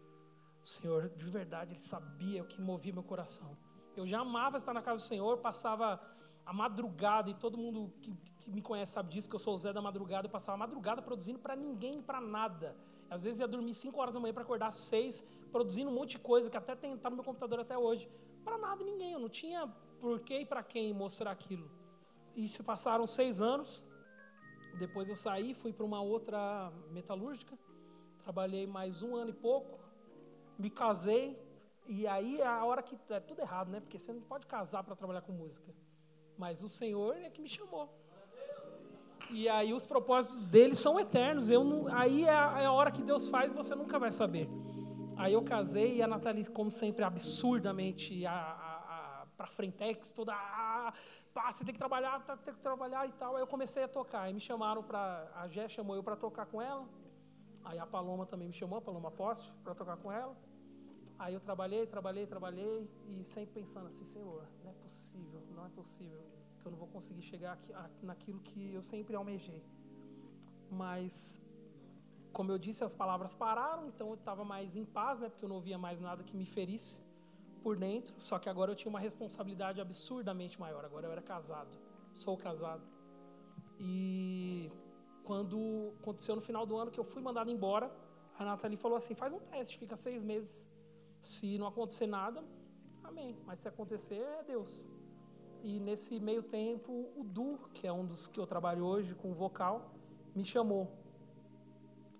[0.62, 3.54] O Senhor, de verdade, Ele sabia o que movia meu coração.
[3.94, 6.00] Eu já amava estar na casa do Senhor, passava
[6.46, 9.58] a madrugada, e todo mundo que, que me conhece sabe disso, que eu sou o
[9.58, 12.74] Zé da madrugada, eu passava a madrugada produzindo para ninguém, para nada.
[13.10, 16.10] Às vezes ia dormir 5 horas da manhã para acordar às 6, produzindo um monte
[16.10, 18.08] de coisa, que até está no meu computador até hoje.
[18.44, 19.66] Para nada e ninguém, eu não tinha
[20.00, 21.70] por que e para quem mostrar aquilo.
[22.34, 23.84] E se passaram seis anos,
[24.78, 27.56] depois eu saí, fui para uma outra metalúrgica,
[28.24, 29.78] Trabalhei mais um ano e pouco,
[30.58, 31.38] me casei,
[31.86, 33.80] e aí é a hora que é tudo errado, né?
[33.80, 35.70] Porque você não pode casar para trabalhar com música.
[36.38, 37.86] Mas o Senhor é que me chamou.
[39.30, 41.50] E aí os propósitos dele são eternos.
[41.50, 44.12] Eu não, aí é a, é a hora que Deus faz e você nunca vai
[44.12, 44.48] saber.
[45.16, 50.34] Aí eu casei e a Nathalie, como sempre, absurdamente a, a, a para frentex, toda
[50.34, 50.92] a,
[51.32, 53.36] pá, você tem que trabalhar, tá, tem que trabalhar e tal.
[53.36, 54.22] Aí eu comecei a tocar.
[54.22, 56.86] Aí me chamaram para a Gé chamou eu para tocar com ela.
[57.64, 60.36] Aí a Paloma também me chamou, a Paloma Poste, para tocar com ela.
[61.18, 65.68] Aí eu trabalhei, trabalhei, trabalhei e sempre pensando assim, Senhor, não é possível, não é
[65.68, 66.33] possível
[66.64, 67.70] que eu não vou conseguir chegar aqui,
[68.10, 69.62] naquilo que eu sempre almejei.
[70.82, 71.14] Mas,
[72.32, 75.50] como eu disse, as palavras pararam, então eu estava mais em paz, né, porque eu
[75.52, 77.02] não ouvia mais nada que me ferisse
[77.62, 78.14] por dentro.
[78.18, 80.82] Só que agora eu tinha uma responsabilidade absurdamente maior.
[80.86, 81.76] Agora eu era casado,
[82.14, 82.84] sou casado.
[83.78, 84.72] E
[85.22, 87.94] quando aconteceu no final do ano que eu fui mandado embora,
[88.38, 90.66] a Nathalie falou assim: faz um teste, fica seis meses.
[91.20, 92.42] Se não acontecer nada,
[93.02, 93.36] amém.
[93.44, 94.90] Mas se acontecer, é Deus.
[95.64, 99.32] E nesse meio tempo, o Du, que é um dos que eu trabalho hoje com
[99.32, 99.94] vocal,
[100.36, 100.92] me chamou.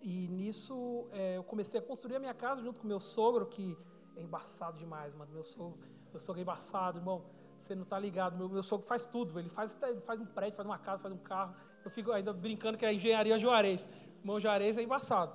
[0.01, 3.77] E nisso é, eu comecei a construir a minha casa junto com meu sogro, que
[4.17, 5.31] é embaçado demais, mano.
[5.31, 5.79] Meu sogro,
[6.11, 7.27] meu sogro é embaçado, irmão.
[7.59, 8.39] Você não está ligado.
[8.39, 9.39] Meu, meu sogro faz tudo.
[9.39, 11.55] Ele faz, ele faz um prédio, faz uma casa, faz um carro.
[11.85, 13.91] Eu fico ainda brincando que é engenharia Juarez.
[14.21, 15.35] Irmão Juarez é embaçado.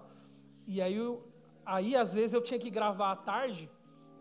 [0.66, 1.24] E aí, eu,
[1.64, 3.70] aí, às vezes, eu tinha que gravar à tarde,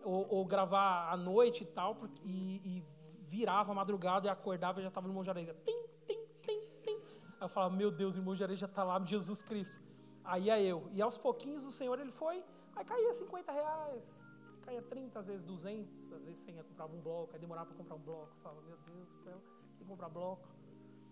[0.03, 2.98] ou, ou gravar à noite e tal, porque, e, e
[3.29, 5.47] virava madrugada e acordava e já estava no irmão Juarez.
[5.65, 6.97] Tim, tim, tim, tim.
[7.39, 9.79] Aí eu falava, meu Deus, o Juarez já está lá, Jesus Cristo.
[10.23, 10.87] Aí ia eu.
[10.91, 12.43] E aos pouquinhos o Senhor, ele foi,
[12.75, 14.23] aí caía 50 reais,
[14.65, 17.77] caía 30, às vezes 200, às vezes 100, eu comprava um bloco, aí demorava para
[17.77, 18.31] comprar um bloco.
[18.35, 19.39] Eu falava, meu Deus do céu,
[19.77, 20.47] tem que comprar bloco.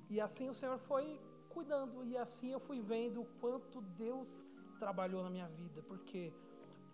[0.09, 4.45] E assim o Senhor foi cuidando, e assim eu fui vendo o quanto Deus
[4.79, 6.33] trabalhou na minha vida, porque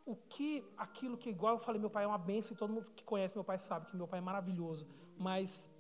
[0.06, 2.92] o que, aquilo que, igual eu falei, meu pai é uma bênção, e todo mundo
[2.92, 4.88] que conhece meu pai sabe que meu pai é maravilhoso,
[5.18, 5.72] mas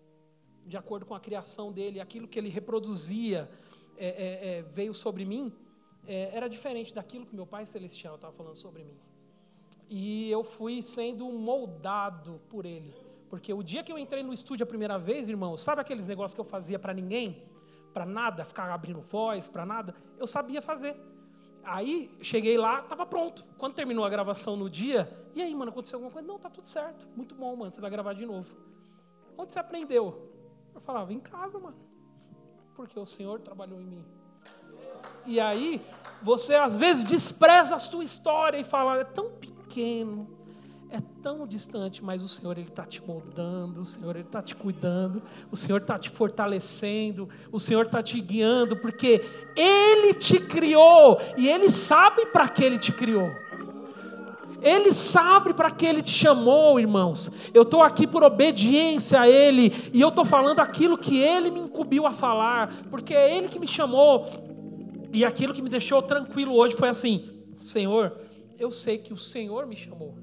[0.66, 3.50] de acordo com a criação dele, aquilo que ele reproduzia
[3.98, 5.54] é, é, é, veio sobre mim,
[6.08, 8.98] é, era diferente daquilo que meu pai celestial estava falando sobre mim.
[9.90, 12.94] E eu fui sendo moldado por ele.
[13.30, 16.34] Porque o dia que eu entrei no estúdio a primeira vez, irmão, sabe aqueles negócios
[16.34, 17.44] que eu fazia para ninguém?
[17.94, 19.96] Para nada, ficar abrindo voz, para nada?
[20.18, 20.96] Eu sabia fazer.
[21.64, 23.44] Aí cheguei lá, estava pronto.
[23.58, 26.28] Quando terminou a gravação no dia, e aí, mano, aconteceu alguma coisa?
[26.28, 27.08] Não, tá tudo certo.
[27.16, 28.56] Muito bom, mano, você vai gravar de novo.
[29.38, 30.30] Onde você aprendeu?
[30.76, 31.78] Eu falava, em casa, mano.
[32.76, 34.06] Porque o Senhor trabalhou em mim.
[35.26, 35.82] E aí,
[36.22, 40.43] você às vezes despreza a sua história e fala, é tão pequeno
[40.94, 44.56] é tão distante, mas o Senhor ele está te moldando, o Senhor ele está te
[44.56, 49.20] cuidando, o Senhor está te fortalecendo, o Senhor está te guiando, porque
[49.58, 53.28] Ele te criou e Ele sabe para que Ele te criou.
[54.62, 57.32] Ele sabe para que Ele te chamou, irmãos.
[57.56, 61.60] Eu estou aqui por obediência a Ele e eu estou falando aquilo que Ele me
[61.60, 64.28] incumbiu a falar, porque é Ele que me chamou.
[65.12, 67.28] E aquilo que me deixou tranquilo hoje foi assim:
[67.58, 68.16] Senhor,
[68.60, 70.16] Eu sei que o Senhor me chamou.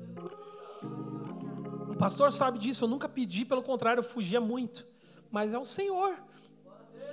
[2.01, 4.87] Pastor sabe disso, eu nunca pedi, pelo contrário, eu fugia muito.
[5.31, 6.17] Mas é o Senhor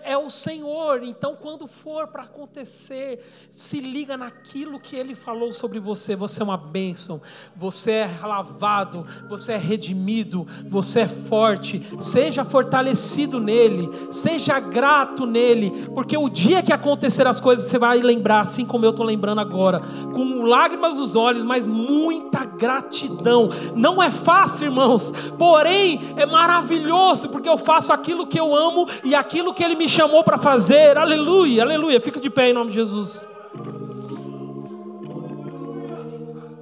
[0.08, 1.04] é o Senhor.
[1.04, 6.16] Então, quando for para acontecer, se liga naquilo que Ele falou sobre você.
[6.16, 7.22] Você é uma bênção,
[7.54, 11.86] você é lavado, você é redimido, você é forte.
[12.00, 18.00] Seja fortalecido nele, seja grato nele, porque o dia que acontecer as coisas, você vai
[18.00, 19.82] lembrar, assim como eu estou lembrando agora,
[20.14, 23.50] com lágrimas nos olhos, mas muita gratidão.
[23.76, 29.14] Não é fácil, irmãos, porém é maravilhoso, porque eu faço aquilo que eu amo e
[29.14, 30.96] aquilo que Ele me chamou para fazer.
[30.96, 32.00] Aleluia, aleluia.
[32.00, 33.28] Fica de pé em nome de Jesus.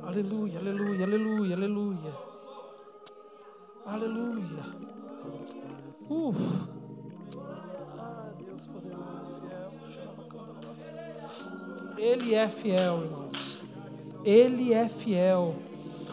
[0.08, 2.14] Aleluia, aleluia, aleluia, aleluia.
[3.86, 4.64] Aleluia.
[6.08, 6.36] Fiel.
[11.98, 13.64] Ele é fiel, irmãos.
[14.24, 15.56] Ele é fiel.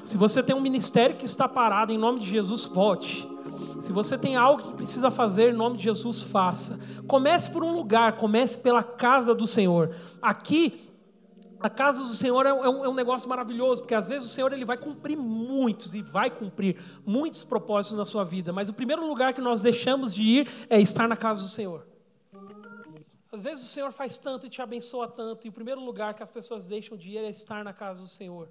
[0.02, 3.31] Se você tem um ministério que está parado, em nome de Jesus, volte.
[3.80, 6.78] Se você tem algo que precisa fazer, em nome de Jesus, faça.
[7.06, 9.94] Comece por um lugar, comece pela casa do Senhor.
[10.20, 10.92] Aqui,
[11.60, 14.52] a casa do Senhor é um, é um, negócio maravilhoso, porque às vezes o Senhor
[14.52, 16.76] ele vai cumprir muitos e vai cumprir
[17.06, 20.80] muitos propósitos na sua vida, mas o primeiro lugar que nós deixamos de ir é
[20.80, 21.86] estar na casa do Senhor.
[23.30, 26.22] Às vezes o Senhor faz tanto e te abençoa tanto, e o primeiro lugar que
[26.22, 28.48] as pessoas deixam de ir é estar na casa do Senhor.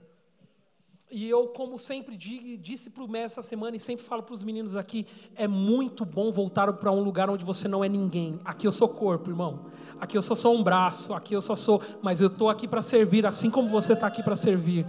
[1.12, 4.46] E eu, como sempre disse para o mestre essa semana e sempre falo para os
[4.46, 5.06] meninos aqui,
[5.36, 8.40] é muito bom voltar para um lugar onde você não é ninguém.
[8.46, 9.66] Aqui eu sou corpo, irmão.
[10.00, 11.14] Aqui eu só sou um braço.
[11.14, 14.24] Aqui eu só sou, mas eu estou aqui para servir, assim como você está aqui
[14.24, 14.88] para servir.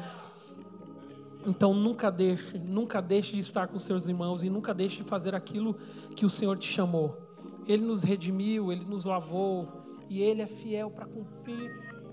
[1.44, 5.34] Então nunca deixe, nunca deixe de estar com seus irmãos e nunca deixe de fazer
[5.34, 5.74] aquilo
[6.14, 7.18] que o Senhor te chamou.
[7.66, 9.68] Ele nos redimiu, ele nos lavou
[10.08, 11.68] e ele é fiel para cumprir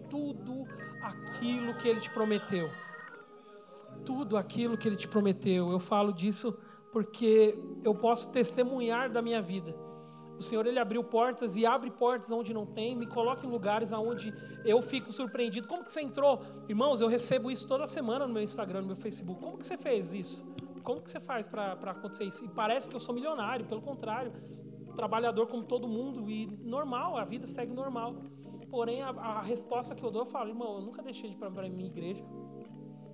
[0.10, 0.66] tudo
[1.04, 2.68] aquilo que ele te prometeu
[4.10, 5.72] tudo aquilo que Ele te prometeu.
[5.72, 6.58] Eu falo disso
[6.92, 9.76] porque eu posso testemunhar da minha vida.
[10.40, 13.92] O Senhor ele abriu portas e abre portas onde não tem, me coloca em lugares
[13.92, 14.34] onde
[14.66, 15.68] eu fico surpreendido.
[15.68, 16.42] Como que você entrou?
[16.68, 19.40] Irmãos, eu recebo isso toda semana no meu Instagram, no meu Facebook.
[19.40, 20.44] Como que você fez isso?
[20.82, 22.44] Como que você faz para acontecer isso?
[22.44, 24.34] E parece que eu sou milionário, pelo contrário,
[24.96, 28.16] trabalhador como todo mundo e normal, a vida segue normal.
[28.72, 31.38] Porém, a, a resposta que eu dou, eu falo, irmão, eu nunca deixei de ir
[31.38, 32.24] para a minha igreja.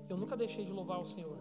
[0.07, 1.35] Eu nunca deixei de louvar o Senhor.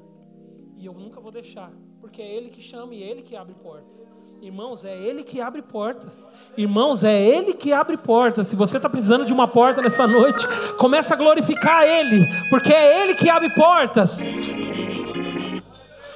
[0.76, 3.54] E eu nunca vou deixar, porque é Ele que chama e é Ele que abre
[3.54, 4.08] portas.
[4.40, 6.26] Irmãos, é Ele que abre portas.
[6.56, 8.46] Irmãos, é Ele que abre portas.
[8.46, 10.46] Se você está precisando de uma porta nessa noite,
[10.78, 14.28] começa a glorificar Ele, porque é Ele que abre portas.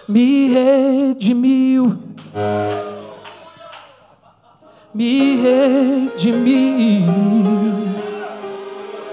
[0.09, 1.99] Me redimiu,
[4.95, 7.05] me redimiu.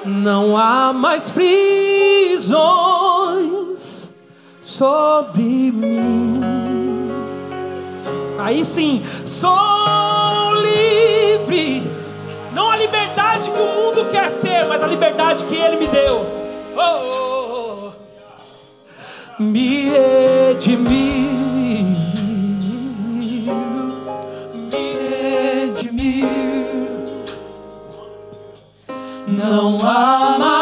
[0.05, 3.04] Não há mais prisões
[4.65, 6.41] sobre mim.
[8.39, 9.51] Aí sim, sou
[10.55, 11.83] livre.
[12.51, 16.25] Não a liberdade que o mundo quer ter, mas a liberdade que Ele me deu.
[16.75, 17.91] Oh, oh,
[19.39, 19.43] oh.
[19.43, 20.89] Me redimiu.
[23.13, 23.45] Me
[25.61, 26.27] redimiu.
[29.27, 30.54] Não há mais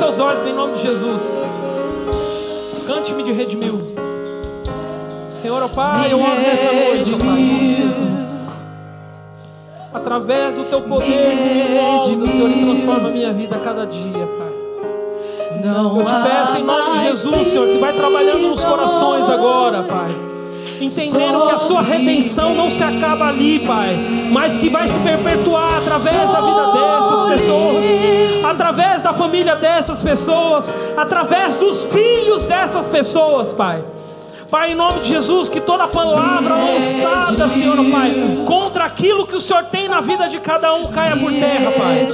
[0.00, 1.42] seus olhos em nome de Jesus.
[2.86, 3.78] Cante-me de redimiu.
[5.28, 8.66] Senhor, ó Pai, eu oro nessa noite, Pai, em Jesus.
[9.92, 11.36] Através do teu poder,
[11.74, 14.50] molda, Senhor, e transforma a minha vida a cada dia, Pai.
[15.62, 20.39] Eu te peço em nome de Jesus, Senhor, que vai trabalhando nos corações agora, Pai
[20.84, 23.96] entendendo que a sua redenção não se acaba ali, Pai,
[24.30, 27.84] mas que vai se perpetuar através da vida dessas pessoas,
[28.44, 33.84] através da família dessas pessoas, através dos filhos dessas pessoas, Pai.
[34.50, 38.12] Pai, em nome de Jesus, que toda palavra lançada, Senhor, Pai,
[38.44, 42.04] contra aquilo que o Senhor tem na vida de cada um caia por terra, Pai.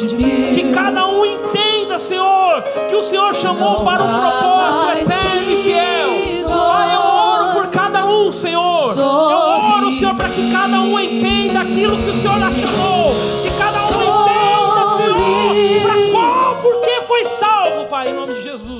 [0.54, 5.45] Que cada um entenda, Senhor, que o Senhor chamou para um propósito eterno
[8.36, 8.98] Senhor.
[8.98, 13.14] Eu oro, Senhor, para que cada um entenda aquilo que o Senhor a chamou.
[13.42, 18.42] Que cada um entenda, Senhor, para qual, por que foi salvo, Pai, em nome de
[18.42, 18.75] Jesus.